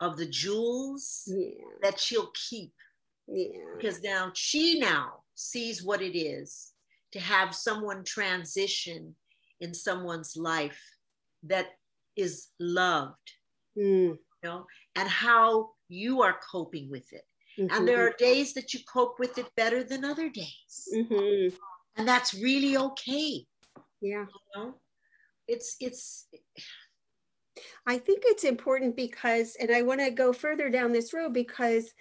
[0.00, 2.72] of the jewels yeah, that she'll keep.
[3.26, 6.72] Yeah, because now she now sees what it is
[7.12, 9.14] to have someone transition
[9.60, 10.80] in someone's life
[11.44, 11.66] that
[12.16, 13.14] is loved
[13.76, 14.66] mm, you know
[14.96, 17.24] and how you are coping with it.
[17.58, 20.88] Mhm, and there are days that you cope with it better than other days.
[20.92, 21.52] Mhm,
[21.96, 23.44] and that's really okay
[24.00, 24.24] yeah.
[24.24, 24.74] you know
[25.48, 26.28] it's it's
[27.86, 31.92] I think it's important because, and I want to go further down this road because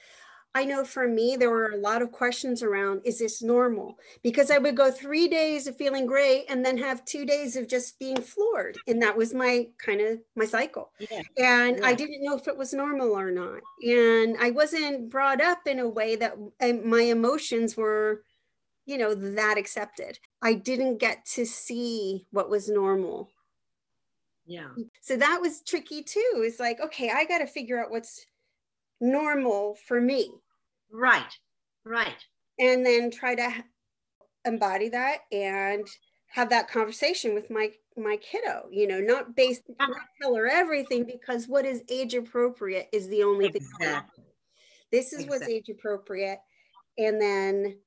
[0.56, 4.00] I know for me, there were a lot of questions around is this normal?
[4.24, 7.68] Because I would go three days of feeling great and then have two days of
[7.68, 8.78] just being floored.
[8.88, 10.92] And that was my kind of my cycle.
[11.00, 13.62] yeah And I didn't know if it was normal or not.
[13.88, 16.36] And I wasn't brought up in a way that
[16.84, 18.24] my emotions were,
[18.90, 20.18] you know, that accepted.
[20.42, 23.30] I didn't get to see what was normal.
[24.48, 24.70] Yeah.
[25.02, 26.42] So that was tricky too.
[26.44, 28.26] It's like okay i got to figure out what's
[29.00, 30.32] normal for me.
[30.92, 31.32] Right
[31.86, 32.26] right.
[32.58, 33.64] And then try to
[34.46, 35.88] embody that and
[36.28, 39.90] have that conversation with my my kiddo you know not based not
[40.22, 43.62] tell her everything because what is age appropriate is the only thing.
[44.92, 46.40] This is what's age appropriate.
[46.98, 47.78] And then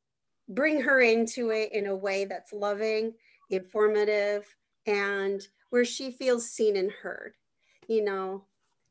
[0.49, 3.15] bring her into it in a way that's loving
[3.51, 4.47] informative
[4.87, 7.35] and where she feels seen and heard
[7.89, 8.45] you know?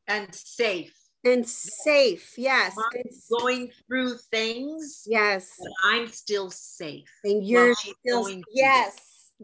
[0.07, 0.97] And safe.
[1.23, 2.75] And safe yes.
[2.93, 5.51] It's, going through things yes.
[5.83, 7.11] i'm still safe.
[7.23, 8.95] And you're still yes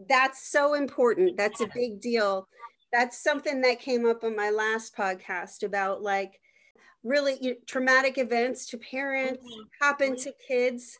[0.08, 1.36] that's so important.
[1.36, 2.46] That's a big deal.
[2.92, 6.40] That's something that came up on my last podcast about like
[7.02, 9.68] really you- traumatic events to parents Mhm.
[9.80, 10.98] happen to kids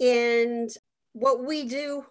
[0.00, 0.70] and
[1.12, 2.04] what we do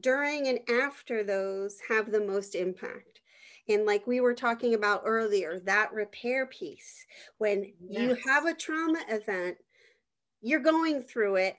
[0.00, 3.20] during and after those have the most impact.
[3.68, 7.06] And like we were talking about earlier that repair piece
[7.38, 9.56] when you have a trauma event
[10.40, 11.56] you're going through it.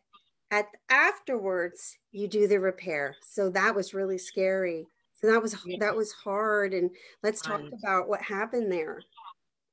[0.52, 3.16] At afterwards you do the repair.
[3.24, 4.86] So that was really scary.
[5.20, 6.74] So that was that was hard.
[6.74, 6.92] And
[7.24, 7.74] let's talk Right.
[7.74, 9.02] about what happened there.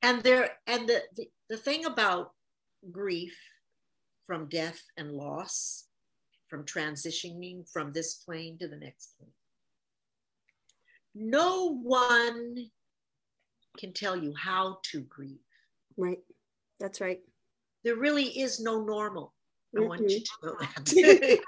[0.01, 2.33] And there and the, the the thing about
[2.91, 3.37] grief
[4.27, 5.87] from death and loss
[6.51, 9.31] from transitioning from this plane to the next plane.
[11.15, 12.57] No one
[13.79, 15.39] can tell you how to grieve.
[15.97, 16.19] Right.
[16.81, 17.21] That's right.
[17.85, 19.33] There really is no normal.
[19.77, 21.41] I want you to know that.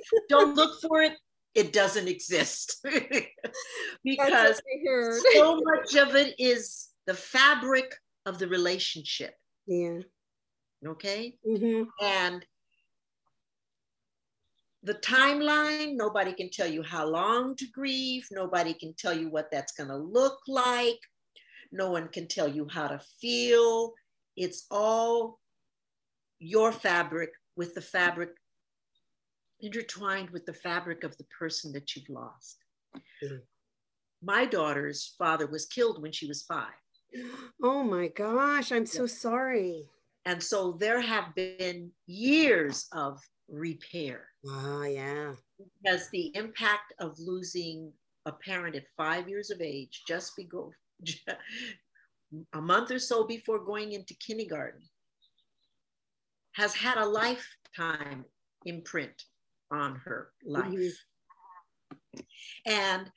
[0.30, 1.12] Don't look for it.
[1.54, 2.84] It doesn't exist.
[4.04, 5.20] Because what I heard.
[5.34, 7.92] so much of it is the fabric
[8.24, 9.34] of the relationship.
[9.66, 10.00] Yeah.
[10.86, 11.36] Okay?
[11.44, 12.44] Hmm and
[14.82, 15.96] the timeline.
[15.96, 18.26] Nobody can tell you how long to grieve.
[18.30, 20.98] Nobody can tell you what that's going to look like.
[21.72, 23.92] No one can tell you how to feel.
[24.36, 25.40] It's all
[26.38, 28.30] your fabric with the fabric
[29.60, 32.58] intertwined with the fabric of the person that you've lost.
[33.22, 33.42] Mhm.
[34.22, 36.72] my daughter's father was killed when she was five.
[37.62, 39.88] Oh my gosh i'm so sorry.
[40.24, 44.28] And so there have been years of repair.
[44.44, 45.34] Wow yeah.
[45.82, 47.92] Because the impact of losing
[48.26, 50.70] a parent at five years of age just bego
[52.54, 54.82] a month or so before going into kindergarten
[56.52, 58.24] has had a lifetime
[58.64, 59.24] imprint
[59.70, 60.64] on her life.
[60.64, 62.20] Mm-hmm.
[62.66, 63.10] And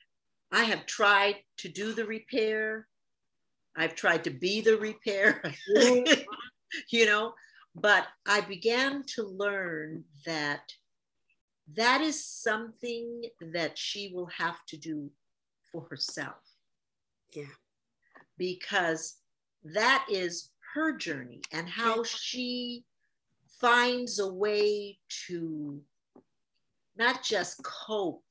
[0.52, 2.86] i have tried to do the repair.
[3.76, 5.42] I've tried to be the repair.
[6.92, 7.34] You know
[7.74, 10.72] but i began to learn that
[11.76, 15.10] that is something that she will have to do
[15.70, 16.42] for herself.
[17.34, 17.44] Yeah.
[18.38, 19.18] Because
[19.62, 22.84] that is her journey and how she
[23.60, 25.80] finds a way to
[26.96, 28.22] not just cope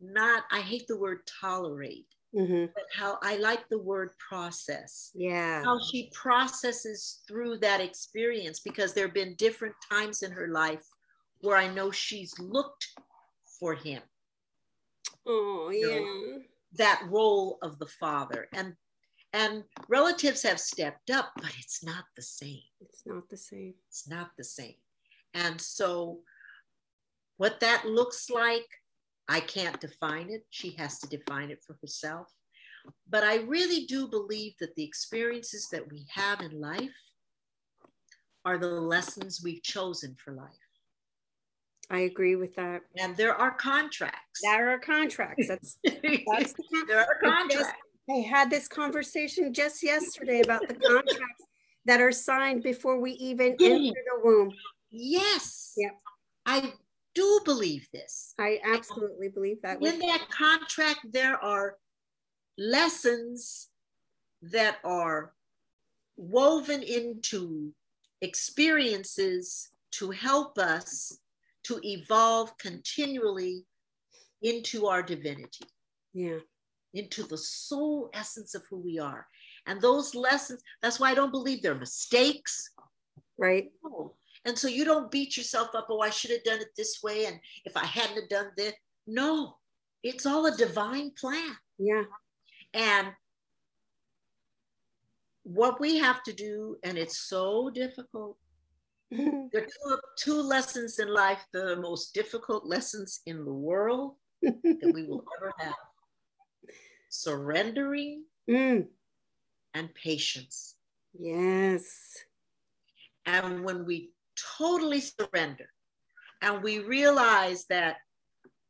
[0.00, 2.06] not i hate the word tolerate
[2.36, 8.60] hmm but how i like the word process yeah how she processes through that experience
[8.60, 10.84] because there have been different times in her life
[11.40, 12.88] where I know she's looked
[13.60, 14.02] for him,
[15.26, 16.38] oh you yeah
[16.76, 18.48] that role of the father.
[18.52, 18.74] And
[19.32, 22.62] and relatives have stepped up, but it's not the same.
[22.80, 24.74] it's not the same It's not the same.
[25.34, 26.20] And so
[27.36, 28.66] what that looks like,
[29.28, 30.44] I can't define it.
[30.50, 32.28] She has to define it for herself.
[33.08, 36.90] But I really do believe that the experiences that we have in life
[38.44, 40.48] are the lessons we've chosen for life.
[41.90, 42.82] I agree with that.
[42.96, 44.40] And there are contracts.
[44.42, 45.48] There are contracts.
[45.48, 47.72] That's, that's the there are contracts.
[48.10, 51.44] I had this conversation just yesterday about the contracts
[51.84, 54.52] that are signed before we even enter the womb.
[54.90, 55.74] Yes.
[55.76, 55.92] Yep.
[56.46, 56.72] I
[57.18, 58.34] do believe this.
[58.38, 59.82] I absolutely believe that.
[59.82, 61.76] In that contract, there are
[62.56, 63.68] lessons
[64.42, 65.32] that are
[66.16, 67.72] woven into
[68.22, 71.18] experiences to help us
[71.64, 73.64] to evolve continually
[74.42, 75.66] into our divinity.
[76.14, 76.38] Yeah.
[76.94, 79.26] Into the soul essence of who we are.
[79.66, 82.70] And those lessons, that's why I don't believe they're mistakes.
[83.36, 83.70] Right.
[83.82, 84.14] No.
[84.44, 87.26] And so you don't beat yourself up, oh, I should have done it this way.
[87.26, 88.74] And if I hadn't have done this,
[89.06, 89.56] no,
[90.02, 91.56] it's all a divine plan.
[91.78, 92.04] Yeah.
[92.74, 93.08] And
[95.42, 98.36] what we have to do, and it's so difficult.
[99.10, 104.92] there are two, two lessons in life, the most difficult lessons in the world that
[104.94, 105.74] we will ever have
[107.08, 108.86] surrendering mm.
[109.74, 110.74] and patience.
[111.18, 112.16] Yes.
[113.26, 114.10] And when we
[114.58, 115.68] totally surrender
[116.42, 117.96] and we realize that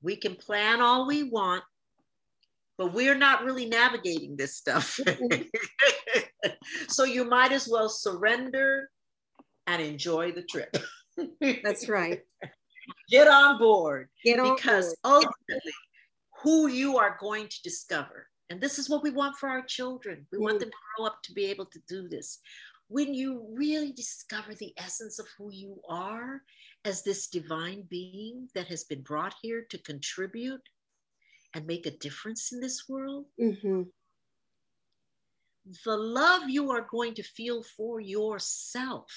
[0.02, 1.62] we can plan all we want,
[2.76, 4.98] but we're not really navigating this stuff.
[6.88, 8.88] so you might as well surrender
[9.66, 10.76] and enjoy the trip.
[11.64, 12.20] That's right.
[13.10, 14.08] Get on board.
[14.24, 15.24] Get on because board.
[15.24, 15.72] ultimately,
[16.42, 20.26] who you are going to discover, and this is what we want for our children.
[20.32, 20.42] We mm.
[20.42, 22.38] want them to grow up to be able to do this.
[22.88, 26.40] When you really discover the essence of who you are
[26.84, 30.62] as this divine being that has been brought here to contribute
[31.54, 33.82] and make a difference in this world, mm-hmm.
[35.84, 39.10] the love you are going to feel for yourself.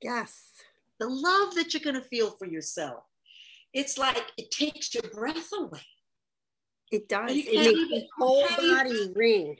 [0.00, 0.50] Yes.
[0.98, 3.04] The love that you're going to feel for yourself.
[3.74, 5.80] It's like it takes your breath away.
[6.90, 7.30] It does.
[7.30, 9.56] It makes your whole body ring.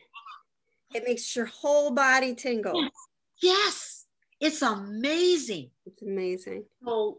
[0.94, 2.82] It makes your whole body tingle.
[2.82, 2.90] Yes.
[3.42, 4.06] Yes.
[4.40, 5.70] It's amazing.
[5.86, 6.64] It's amazing.
[6.84, 7.18] So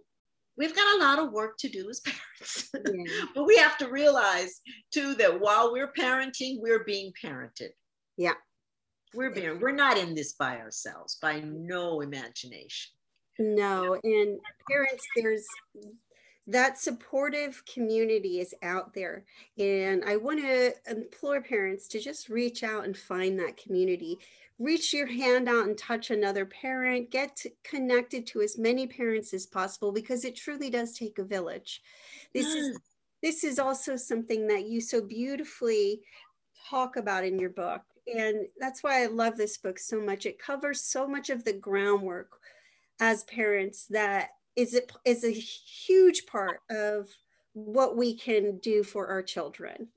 [0.57, 1.99] we've got a lot of work to do as
[2.34, 2.69] parents.
[2.74, 3.26] Yeah.
[3.34, 4.61] but we have to realize
[4.93, 7.69] too that while we're parenting, we're being parented.
[8.17, 8.34] Yeah.
[9.13, 12.93] We're being we're not in this by ourselves, by no imagination.
[13.39, 15.45] No, and parents, there's
[16.47, 19.23] that supportive community is out there.
[19.57, 24.19] And I want to implore parents to just reach out and find that community
[24.59, 29.45] reach your hand out and touch another parent, get connected to as many parents as
[29.45, 31.81] possible because it truly does take a village.
[32.33, 32.81] This is mm.
[33.21, 36.01] this is also something that you so beautifully
[36.69, 37.81] talk about in your book.
[38.07, 40.25] And that's why I love this book so much.
[40.25, 42.31] It covers so much of the groundwork
[42.99, 47.10] as parents that is it is a huge part of
[47.54, 49.88] what we can do for our children.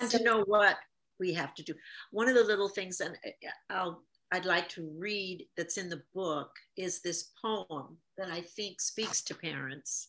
[0.00, 0.76] And so, to know what
[1.18, 1.74] we have to do.
[2.12, 4.02] One of the little things, and uh, I'll,
[4.32, 9.22] I'd like to read that's in the book, is this poem that I think speaks
[9.22, 10.08] to parents.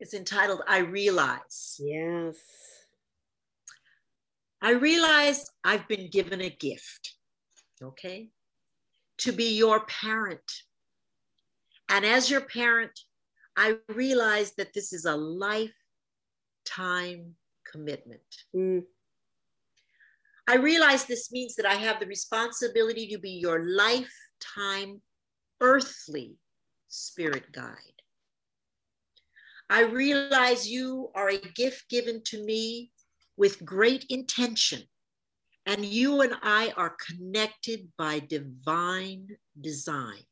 [0.00, 1.80] It's entitled I Realize.
[1.80, 2.36] Yes.
[4.60, 7.14] I realize I've been given a gift,
[7.82, 8.30] okay,
[9.18, 10.62] to be your parent.
[11.88, 12.98] And as your parent,
[13.56, 15.72] I realize that this is a lifetime
[17.70, 18.20] commitment.
[18.54, 18.84] Mm.
[20.48, 25.02] I realize this means that I have the responsibility to be your lifetime
[25.60, 26.36] earthly
[26.88, 27.74] spirit guide.
[29.68, 32.90] I realize you are a gift given to me
[33.36, 34.82] with great intention,
[35.66, 39.28] and you and I are connected by divine
[39.60, 40.24] design.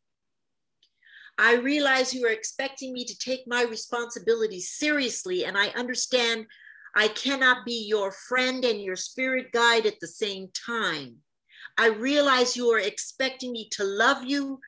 [1.39, 6.47] I realize you are expecting me to take my responsibility seriously, and I understand
[6.95, 11.17] I cannot be your friend and your spirit guide at the same time.
[11.77, 14.61] I realize you are expecting me to love you,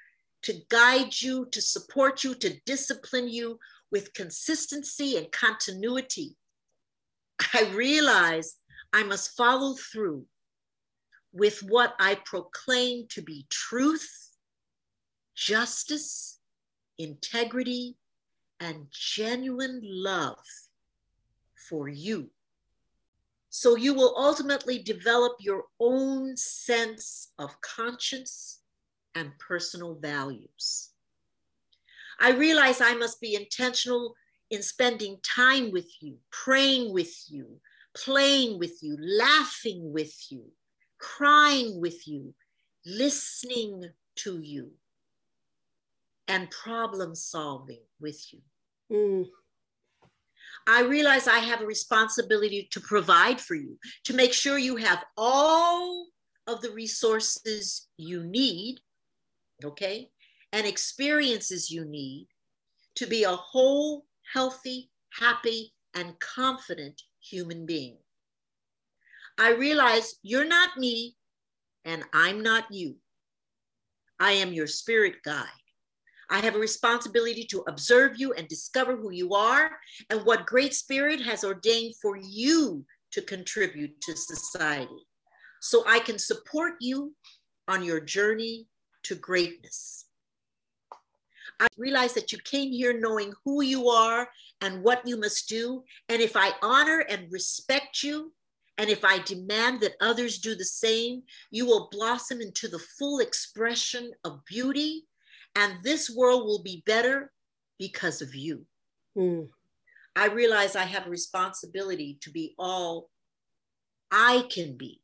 [0.42, 3.58] to guide you, to support you, to discipline you
[3.90, 6.36] with consistency and continuity.
[7.54, 8.56] I realize
[8.92, 10.26] I must follow through
[11.32, 14.30] with what I proclaim to be truth,
[15.34, 16.37] justice,
[16.98, 17.96] integrity,
[18.60, 20.44] and genuine love
[21.68, 22.30] for you.
[23.50, 28.60] So you will ultimately develop your own sense of conscience
[29.14, 30.90] and personal values.
[32.20, 34.14] I realize I must be intentional
[34.50, 37.60] in spending time with you, praying with you,
[37.94, 40.44] playing with you, laughing with you,
[40.98, 42.34] crying with you,
[42.84, 43.84] listening
[44.16, 44.72] to you,
[46.28, 48.40] and problem solving with you.
[48.92, 49.26] Mm.
[50.66, 55.04] I realize I have a responsibility to provide for you, to make sure you have
[55.16, 56.08] all
[56.46, 58.78] of the resources you need,
[59.64, 60.10] okay,
[60.52, 62.28] and experiences you need
[62.96, 67.96] to be a whole, healthy, happy, and confident human being.
[69.38, 71.16] I realize you're not me
[71.84, 72.96] and I'm not you.
[74.20, 75.46] I am your spirit guide.
[76.30, 79.70] I have a responsibility to observe you and discover who you are
[80.10, 85.06] and what great spirit has ordained for you to contribute to society
[85.60, 87.14] so I can support you
[87.66, 88.66] on your journey
[89.04, 90.06] to greatness.
[91.60, 94.28] I realize that you came here knowing who you are
[94.60, 95.82] and what you must do.
[96.08, 98.32] And if I honor and respect you,
[98.76, 103.18] and if I demand that others do the same, you will blossom into the full
[103.18, 105.04] expression of beauty,
[105.54, 107.32] and this world will be better
[107.78, 108.64] because of you.
[109.16, 109.48] Mm.
[110.16, 113.08] I realize I have a responsibility to be all
[114.10, 115.00] I can be.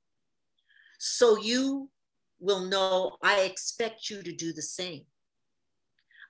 [0.99, 1.91] So you
[2.41, 5.05] will know I expect you to do the same.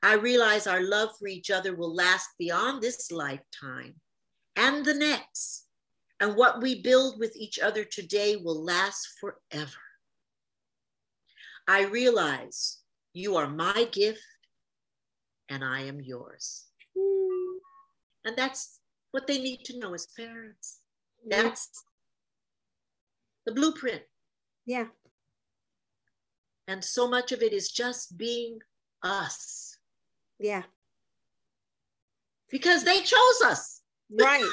[0.02, 3.94] I realize our love for each other will last beyond this lifetime
[4.54, 5.66] and the next
[6.20, 9.80] and what we build with each other today will last forever.
[11.66, 12.78] I realize
[13.14, 14.20] you are my gift
[15.48, 16.66] and I am yours.
[18.26, 18.80] And that's
[19.12, 20.80] what they need to know as parents.
[21.26, 21.70] That's
[23.46, 24.02] the blueprint.
[24.66, 24.86] Yeah.
[26.68, 28.58] And so much of it is just being
[29.02, 29.78] us.
[30.38, 30.64] Yeah.
[32.50, 33.80] Because they chose us.
[34.10, 34.44] Right.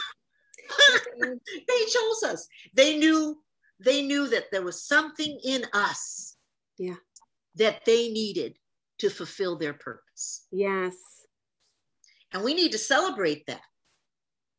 [1.20, 2.48] they chose us.
[2.74, 3.42] They knew
[3.84, 6.38] they knew that there was something in us
[6.78, 6.96] yeah
[7.56, 8.58] that they needed
[9.00, 10.46] to fulfill their purpose.
[10.52, 10.96] Yes.
[12.34, 13.62] And we need to celebrate that.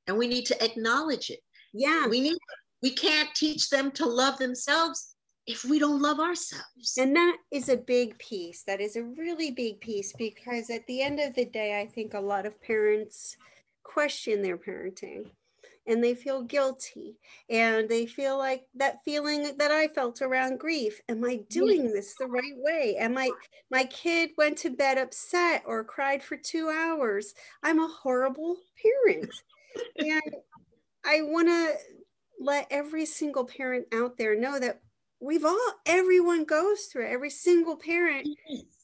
[0.06, 1.40] And we need to acknowledge it.
[1.72, 2.06] Yeah.
[2.06, 2.38] We need
[2.82, 5.14] we can't teach them to love themselves
[5.46, 6.98] if we don't love ourselves.
[6.98, 8.64] And that is a big piece.
[8.64, 12.14] That is a really big piece because at the end of the day, I think
[12.14, 13.36] a lot of parents
[13.84, 15.30] question their parenting
[15.86, 17.16] and they feel guilty
[17.50, 21.00] and they feel like that feeling that I felt around grief.
[21.08, 22.96] Am I doing this the right way?
[22.98, 23.30] Am I
[23.70, 27.34] my kid went to bed upset or cried for 2 hours?
[27.62, 29.32] I'm a horrible parent.
[29.98, 30.34] and
[31.04, 31.74] I want to
[32.40, 34.80] let every single parent out there know that
[35.20, 37.12] we've all everyone goes through it.
[37.12, 38.28] Every single parent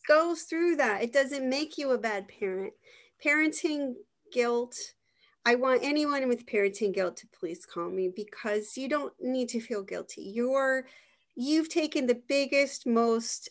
[0.09, 1.03] goes through that.
[1.03, 2.73] It doesn't make you a bad parent.
[3.25, 3.95] Parenting
[4.33, 4.77] guilt
[5.49, 9.61] I want anyone with parenting guilt to please call me because you don't need to
[9.61, 10.21] feel guilty.
[10.21, 10.85] You're
[11.37, 13.49] you've taken the biggest, most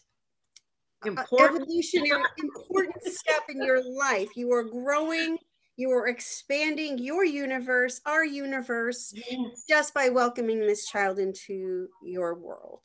[1.04, 1.64] uh, important.
[1.64, 4.30] evolutionary important step in your life.
[4.36, 5.40] You are growing,
[5.76, 9.64] you are expanding your universe, our universe, yes.
[9.68, 12.82] just by welcoming this child into your world.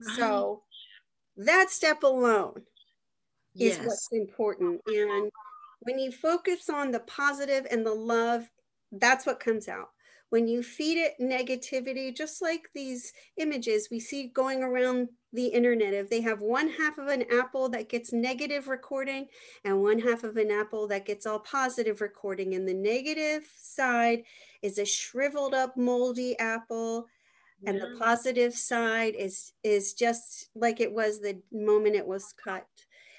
[0.00, 0.16] Right.
[0.16, 0.62] So
[1.38, 2.62] that step alone
[3.56, 3.84] is yes.
[3.84, 4.80] what's important.
[4.86, 5.32] And
[5.84, 8.50] when you focus on the positive and the love,
[8.90, 9.90] that's what comes out.
[10.30, 15.94] When you feed it negativity, just like these images we see going around the internet,
[15.94, 19.26] if they have one half of an apple that gets negative recording
[19.64, 24.24] and one half of an apple that gets all positive recording, and the negative side
[24.62, 27.06] is a shriveled up, moldy apple,
[27.66, 32.66] and the positive side is is just like it was the moment it was cut.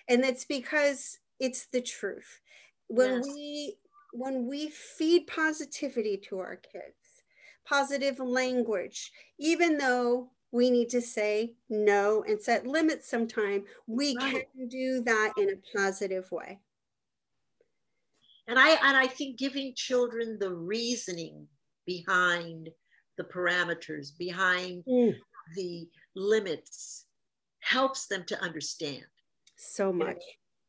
[0.08, 2.42] And it's because it's the truth
[2.88, 3.28] when yes.
[3.28, 3.78] we
[4.14, 7.24] when we feed positivity to our kids
[7.68, 14.46] positive language even though we need to say no and set limits sometime we right.
[14.56, 16.60] can do that in a positive way
[18.48, 21.48] and i and i think giving children the reasoning
[21.86, 22.70] behind
[23.18, 25.14] the parameters behind mm.
[25.56, 27.06] the limits
[27.60, 29.04] helps them to understand
[29.58, 30.22] so much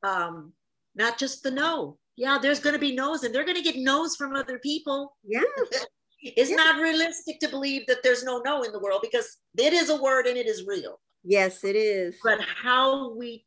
[0.02, 0.52] um,
[0.94, 3.76] not just the no yeah, there's going to be no's and they're going to get
[3.76, 5.16] no's from other people.
[5.24, 5.42] Yeah.
[6.22, 6.56] it's yeah.
[6.56, 10.00] not realistic to believe that there's no no in the world because it is a
[10.00, 10.98] word and it is real.
[11.24, 12.16] Yes, it is.
[12.22, 13.44] But how we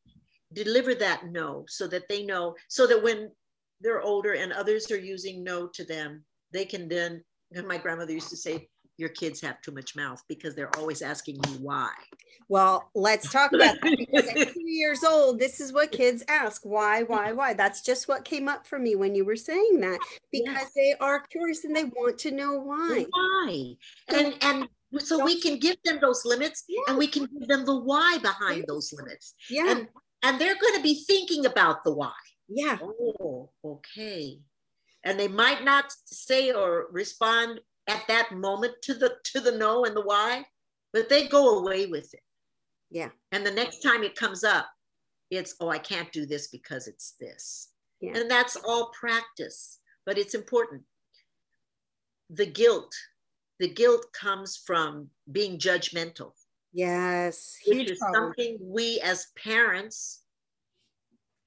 [0.54, 3.32] deliver that no so that they know, so that when
[3.82, 8.14] they're older and others are using no to them, they can then, and my grandmother
[8.14, 8.68] used to say,
[9.00, 11.92] your kids have too much mouth because they're always asking you why.
[12.50, 16.64] Well, let's talk about that because at two years old, this is what kids ask
[16.66, 17.54] why, why, why.
[17.54, 20.00] That's just what came up for me when you were saying that
[20.32, 20.72] because yes.
[20.76, 23.06] they are curious and they want to know why.
[23.10, 23.76] Why?
[24.08, 24.68] And, and
[25.00, 26.82] so we can give them those limits yeah.
[26.88, 29.36] and we can give them the why behind those limits.
[29.48, 29.70] Yeah.
[29.70, 29.88] And,
[30.24, 32.12] and they're going to be thinking about the why.
[32.48, 32.80] Yeah.
[32.82, 34.40] Oh, okay.
[35.04, 39.86] and they might not say or respond at that moment to the to the no
[39.86, 40.46] and the why,
[40.94, 42.24] but they go away with it.
[42.92, 43.10] Yeah.
[43.32, 44.68] And the next time it comes up,
[45.30, 47.70] it's oh, I can't do this because it's this.
[48.02, 48.18] Yeah.
[48.18, 50.84] And that's all practice, but it's important.
[52.30, 52.94] The guilt,
[53.60, 56.32] the guilt comes from being judgmental.
[56.72, 57.58] Yes.
[57.68, 60.22] Which is something we as parents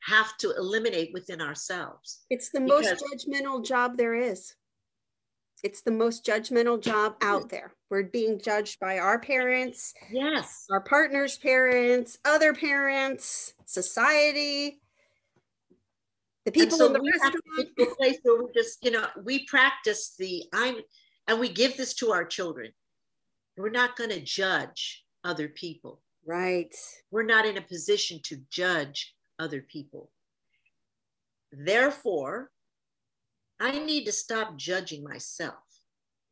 [0.03, 2.23] have to eliminate within ourselves.
[2.29, 4.55] It's the most judgmental job there is.
[5.63, 7.75] It's the most judgmental job out there.
[7.89, 14.81] We're being judged by our parents, yes, our partner's parents, other parents, society,
[16.45, 17.69] the people so in the restaurant.
[17.79, 20.77] a place where we just, you know, we practice the I'm,
[21.29, 22.73] and we give this to our children.
[23.57, 26.01] We're not going to judge other people.
[26.27, 26.75] Right.
[27.11, 30.11] We're not in a position to judge other people.
[31.53, 32.51] Therefore,
[33.61, 35.63] I need to stop judging myself.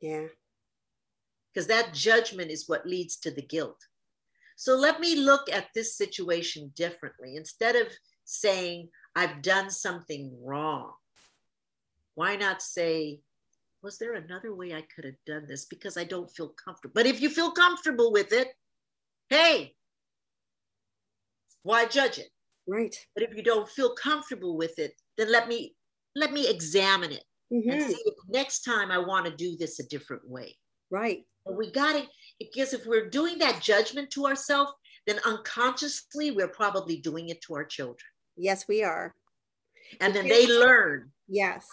[0.00, 0.26] Yeah.
[1.52, 3.78] Because that judgment is what leads to the guilt.
[4.56, 7.36] So let me look at this situation differently.
[7.36, 7.86] Instead of
[8.24, 10.92] saying, I've done something wrong,
[12.14, 13.20] why not say,
[13.82, 16.92] was there another way I could have done this because I don't feel comfortable?
[16.94, 18.48] But if you feel comfortable with it,
[19.30, 19.74] hey,
[21.62, 22.28] why judge it?
[22.66, 22.94] Right.
[23.14, 25.74] But if you don't feel comfortable with it, then let me
[26.14, 27.70] let me examine it mm-hmm.
[27.70, 30.56] and see if next time I want to do this a different way.
[30.90, 31.24] Right.
[31.50, 32.08] We got it
[32.38, 34.72] because if we're doing that judgment to ourselves,
[35.06, 37.98] then unconsciously we're probably doing it to our children.
[38.36, 39.14] Yes, we are.
[40.00, 41.10] And then they learn.
[41.30, 41.66] Yes.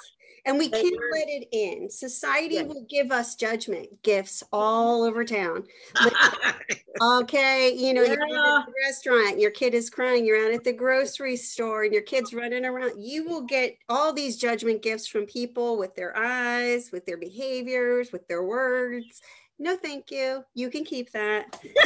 [0.46, 1.90] And we can't let it in.
[1.90, 2.68] Society yes.
[2.68, 5.66] will give us judgment gifts all over town.
[7.02, 8.14] okay, you know, yeah.
[8.14, 11.92] you're at the restaurant, your kid is crying, you're out at the grocery store, and
[11.92, 13.04] your kid's running around.
[13.04, 18.14] You will get all these judgment gifts from people with their eyes, with their behaviors,
[18.14, 19.22] with their words.
[19.60, 20.46] No, thank you.
[20.54, 21.60] You can keep that.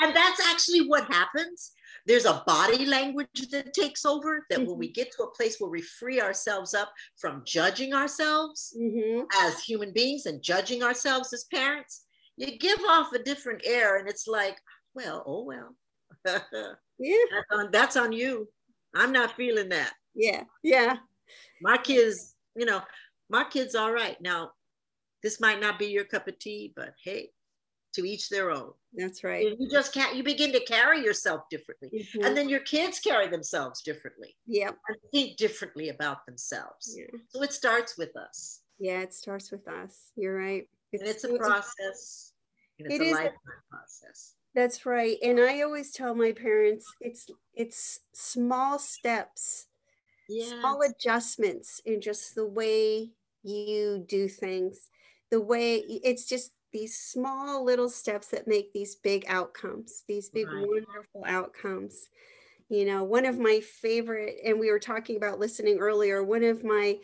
[0.00, 1.72] and that's actually what happens
[2.06, 4.70] there's a body language that takes over that mm-hmm.
[4.70, 4.94] when we mm-hmm.
[4.94, 9.22] get to a place where we free ourselves up from judging ourselves mm-hmm.
[9.42, 12.04] as human beings and judging ourselves as parents,
[12.36, 14.56] you give off a different air and it's like,
[14.94, 15.76] well, oh well.
[16.98, 17.16] yeah.
[17.30, 18.48] That's on, that's on you.
[18.94, 19.92] I'm not feeling that.
[20.14, 20.44] Yeah.
[20.62, 20.96] Yeah.
[21.62, 22.82] My kids, you know,
[23.28, 24.20] my kids all right.
[24.20, 24.50] Now,
[25.22, 27.30] this might not be your cup of tea, but hey,
[27.94, 28.72] to each their own.
[28.94, 29.56] That's right.
[29.58, 31.90] You just can't, you begin to carry yourself differently.
[31.94, 32.24] Mm-hmm.
[32.24, 34.36] And then your kids carry themselves differently.
[34.46, 34.70] Yeah.
[34.88, 36.96] And think differently about themselves.
[36.96, 37.18] Yeah.
[37.28, 38.60] So it starts with us.
[38.78, 40.10] Yeah, it starts with us.
[40.16, 40.68] You're right.
[40.92, 42.32] It's, and it's a process.
[42.78, 44.34] And it's it a lifetime a, process.
[44.54, 45.16] That's right.
[45.22, 49.66] And I always tell my parents it's it's small steps,
[50.28, 50.58] yes.
[50.58, 53.12] small adjustments in just the way
[53.44, 54.88] you do things.
[55.30, 60.46] The way it's just these small little steps that make these big outcomes, these big
[60.46, 60.66] right.
[60.66, 62.08] wonderful outcomes.
[62.68, 66.62] You know, one of my favorite, and we were talking about listening earlier, one of
[66.62, 66.98] my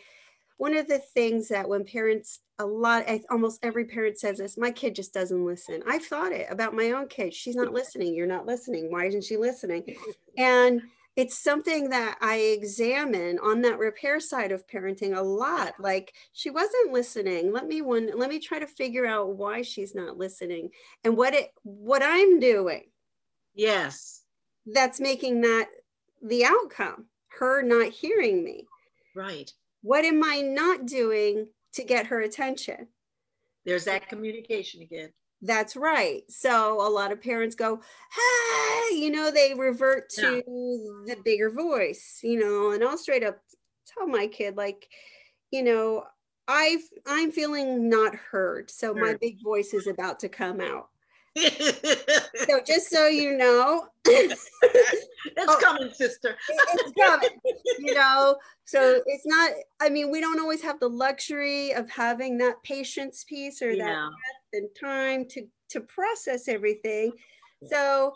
[0.59, 4.57] one of the things that when parents a lot eh, almost every parent says this
[4.57, 5.83] my kid just doesn't listen.
[5.87, 7.35] I've thought it about my own kid.
[7.35, 8.15] She's not listening.
[8.15, 8.91] You're not listening.
[8.91, 9.97] Why isn't she listening?
[10.39, 10.83] And
[11.17, 15.75] it's something that I examine on that repair side of parenting a lot.
[15.79, 17.53] Like she wasn't listening.
[17.53, 20.69] Let me one let me try to figure out why she's not listening
[21.05, 22.85] and what it what I'm doing.
[23.55, 24.23] Yes.
[24.67, 25.69] That's making that
[26.23, 27.07] the outcome.
[27.29, 28.67] Her not hearing me.
[29.15, 29.51] Right.
[29.83, 32.89] What am I not doing to get her attention?
[33.65, 35.11] There's that communication again.
[35.43, 36.23] That's right.
[36.29, 37.81] So a lot of parents go,
[38.15, 41.15] hey, you know, they revert to yeah.
[41.15, 43.39] the bigger voice, you know, and I'll straight up
[43.87, 44.89] tell my kid, like,
[45.51, 46.05] you know,
[46.49, 48.71] I've I'm feeling not heard.
[48.71, 50.89] So my big voice is about to come out.
[51.37, 54.49] so just so you know it's
[55.37, 57.29] oh, coming sister it's coming
[57.79, 58.35] you know
[58.65, 63.23] so it's not i mean we don't always have the luxury of having that patience
[63.25, 63.85] piece or yeah.
[63.85, 64.11] that
[64.57, 67.13] and time to to process everything
[67.69, 68.13] so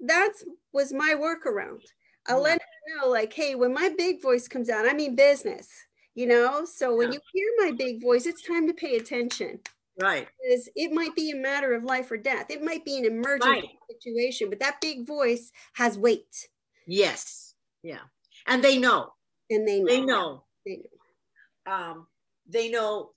[0.00, 1.82] that's was my workaround
[2.28, 2.38] i yeah.
[2.38, 5.68] let her know like hey when my big voice comes out i mean business
[6.14, 7.18] you know so when yeah.
[7.18, 9.58] you hear my big voice it's time to pay attention
[10.00, 10.26] Right.
[10.42, 12.46] Because it might be a matter of life or death.
[12.50, 13.68] It might be an emergency right.
[13.90, 16.48] situation, but that big voice has weight.
[16.86, 17.54] Yes.
[17.82, 18.00] Yeah.
[18.46, 19.12] And they know.
[19.50, 19.86] And they know.
[19.86, 20.44] They know.
[20.64, 20.76] They
[21.66, 21.72] know.
[21.72, 22.06] Um,
[22.48, 23.10] they know.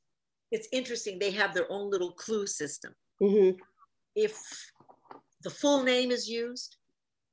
[0.53, 1.17] It's interesting.
[1.17, 2.93] They have their own little clue system.
[3.19, 3.57] Mm-hmm.
[4.15, 4.39] If
[5.41, 6.77] the full name is used,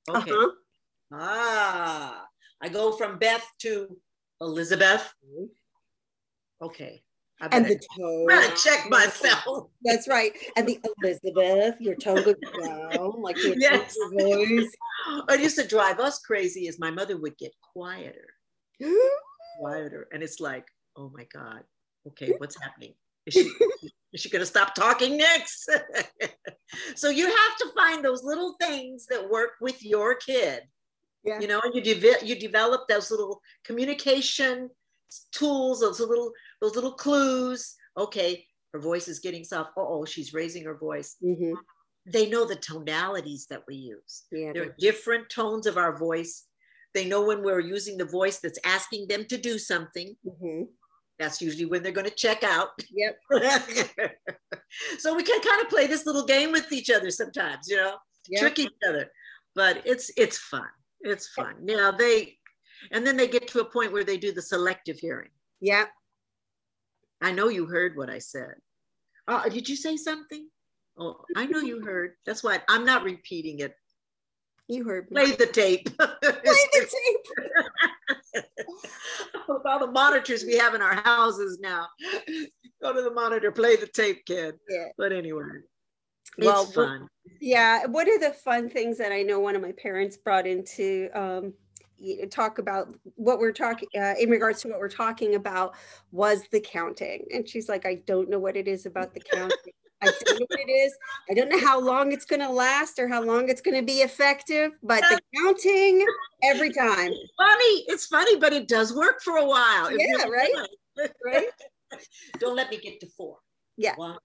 [0.09, 0.31] okay.
[0.31, 0.51] Uh-huh.
[1.13, 2.25] Ah,
[2.63, 3.95] I go from Beth to
[4.41, 5.13] Elizabeth.
[5.23, 6.65] Mm-hmm.
[6.65, 7.03] Okay.
[7.53, 8.27] and the tone.
[8.31, 9.69] I check myself.
[9.85, 10.33] That's right.
[10.57, 13.95] And the Elizabeth, your tone goes down, like your yes.
[14.19, 14.73] voice.
[15.27, 18.29] What used to drive us crazy is my mother would get quieter,
[19.61, 20.65] quieter, and it's like,
[20.97, 21.65] oh my god,
[22.07, 22.95] okay, what's happening?
[23.27, 23.53] Is she
[24.13, 25.71] is she going to stop talking next?
[26.95, 30.63] so you have to find those little things that work with your kid.
[31.25, 31.41] Yeah.
[31.41, 34.71] You know, you de- you develop those little communication
[35.33, 37.75] tools, those little those little clues.
[37.97, 39.71] Okay, her voice is getting soft.
[39.77, 41.17] Oh, she's raising her voice.
[41.23, 41.55] Mm-hmm.
[42.07, 44.25] They know the tonalities that we use.
[44.33, 46.47] Yeah, there are different tones of our voice.
[46.95, 50.17] They know when we're using the voice that's asking them to do something.
[50.27, 50.63] Mm-hmm.
[51.21, 52.71] That's usually when they're going to check out.
[52.91, 53.19] Yep.
[54.99, 57.97] so we can kind of play this little game with each other sometimes, you know,
[58.27, 58.41] yep.
[58.41, 59.11] trick each other.
[59.55, 60.69] But it's it's fun.
[61.03, 61.57] It's fun.
[61.61, 62.39] Now they
[62.91, 65.29] and then they get to a point where they do the selective hearing.
[65.61, 65.85] Yeah.
[67.21, 68.55] I know you heard what I said.
[69.29, 70.49] Oh, did you say something?
[70.99, 72.13] Oh, I know you heard.
[72.25, 73.75] That's why I'm not repeating it.
[74.69, 75.21] You heard me.
[75.21, 75.97] Play the tape.
[75.99, 76.89] Play the
[78.09, 78.19] tape.
[79.49, 81.87] With all the monitors we have in our houses now.
[82.83, 84.55] Go to the monitor, play the tape, kid.
[84.69, 84.89] Yeah.
[84.97, 85.45] But anyway.
[86.39, 87.09] Well, it's fun.
[87.41, 87.87] Yeah.
[87.87, 91.53] What are the fun things that I know one of my parents brought into um,
[92.31, 95.75] talk about what we're talking uh, in regards to what we're talking about
[96.13, 99.73] was the counting and she's like i don't know what it is about the counting
[100.03, 100.95] i don't know what it is
[101.31, 103.85] i don't know how long it's going to last or how long it's going to
[103.85, 106.05] be effective but the counting
[106.43, 110.69] every time it's funny it's funny but it does work for a while yeah right
[111.25, 111.47] right
[112.39, 113.37] don't let me get to four
[113.77, 114.17] yeah one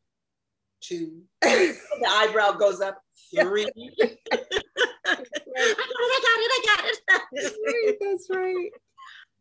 [0.81, 1.75] two the
[2.07, 2.99] eyebrow goes up
[3.33, 3.69] three
[5.07, 6.99] I oh, got it, I got it, I got it.
[7.31, 7.95] That's right.
[8.01, 8.69] That's right.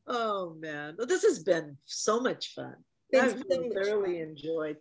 [0.07, 0.95] Oh man.
[0.99, 2.74] Well, this has been so much fun.
[3.11, 4.28] It's I've so thoroughly fun.
[4.28, 4.76] enjoyed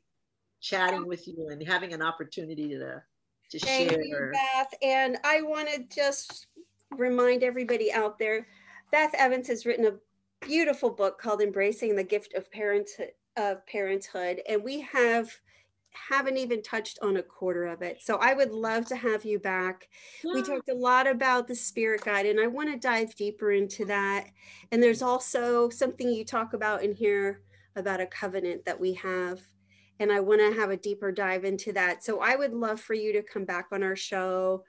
[0.63, 3.03] chatting with you and having an opportunity to,
[3.51, 4.03] to Thank share.
[4.03, 4.73] You, Beth.
[4.81, 6.47] And I want to just
[6.91, 8.47] remind everybody out there,
[8.91, 14.41] Beth Evans has written a beautiful book called Embracing the Gift of Parenthood of Parenthood.
[14.47, 15.31] And we have
[16.09, 18.01] haven't even touched on a quarter of it.
[18.01, 19.89] So I would love to have you back.
[20.23, 20.33] Yeah.
[20.33, 23.85] We talked a lot about the spirit guide, and I want to dive deeper into
[23.85, 24.27] that.
[24.71, 27.41] And there's also something you talk about in here
[27.75, 29.41] about a covenant that we have.
[29.99, 32.03] And I want to have a deeper dive into that.
[32.03, 34.63] So I would love for you to come back on our show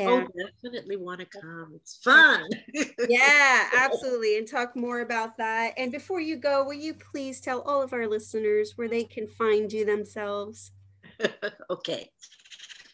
[0.00, 1.72] Oh, and, oh, definitely want to come.
[1.74, 2.48] It's fun.
[3.08, 4.38] yeah, absolutely.
[4.38, 5.74] And talk more about that.
[5.76, 9.26] And before you go, will you please tell all of our listeners where they can
[9.26, 10.70] find you themselves?
[11.70, 12.10] okay.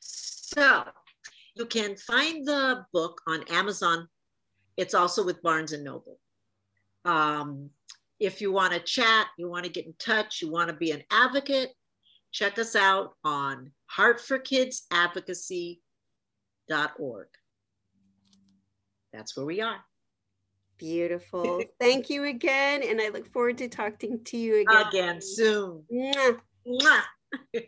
[0.00, 0.84] So
[1.54, 4.08] you can find the book on Amazon.
[4.78, 6.18] It's also with Barnes and Noble.
[7.04, 7.68] Um,
[8.20, 10.90] if you want to chat, you want to get in touch, you want to be
[10.90, 11.70] an advocate,
[12.32, 15.80] check us out on Heart for Kids Advocacy
[16.98, 17.28] org.
[19.12, 19.84] That's where we are.
[20.78, 21.62] Beautiful.
[21.80, 22.82] Thank you again.
[22.82, 24.86] And I look forward to talking to you again.
[24.88, 25.84] Again soon.
[25.92, 26.38] Mwah.
[26.66, 27.02] Mwah.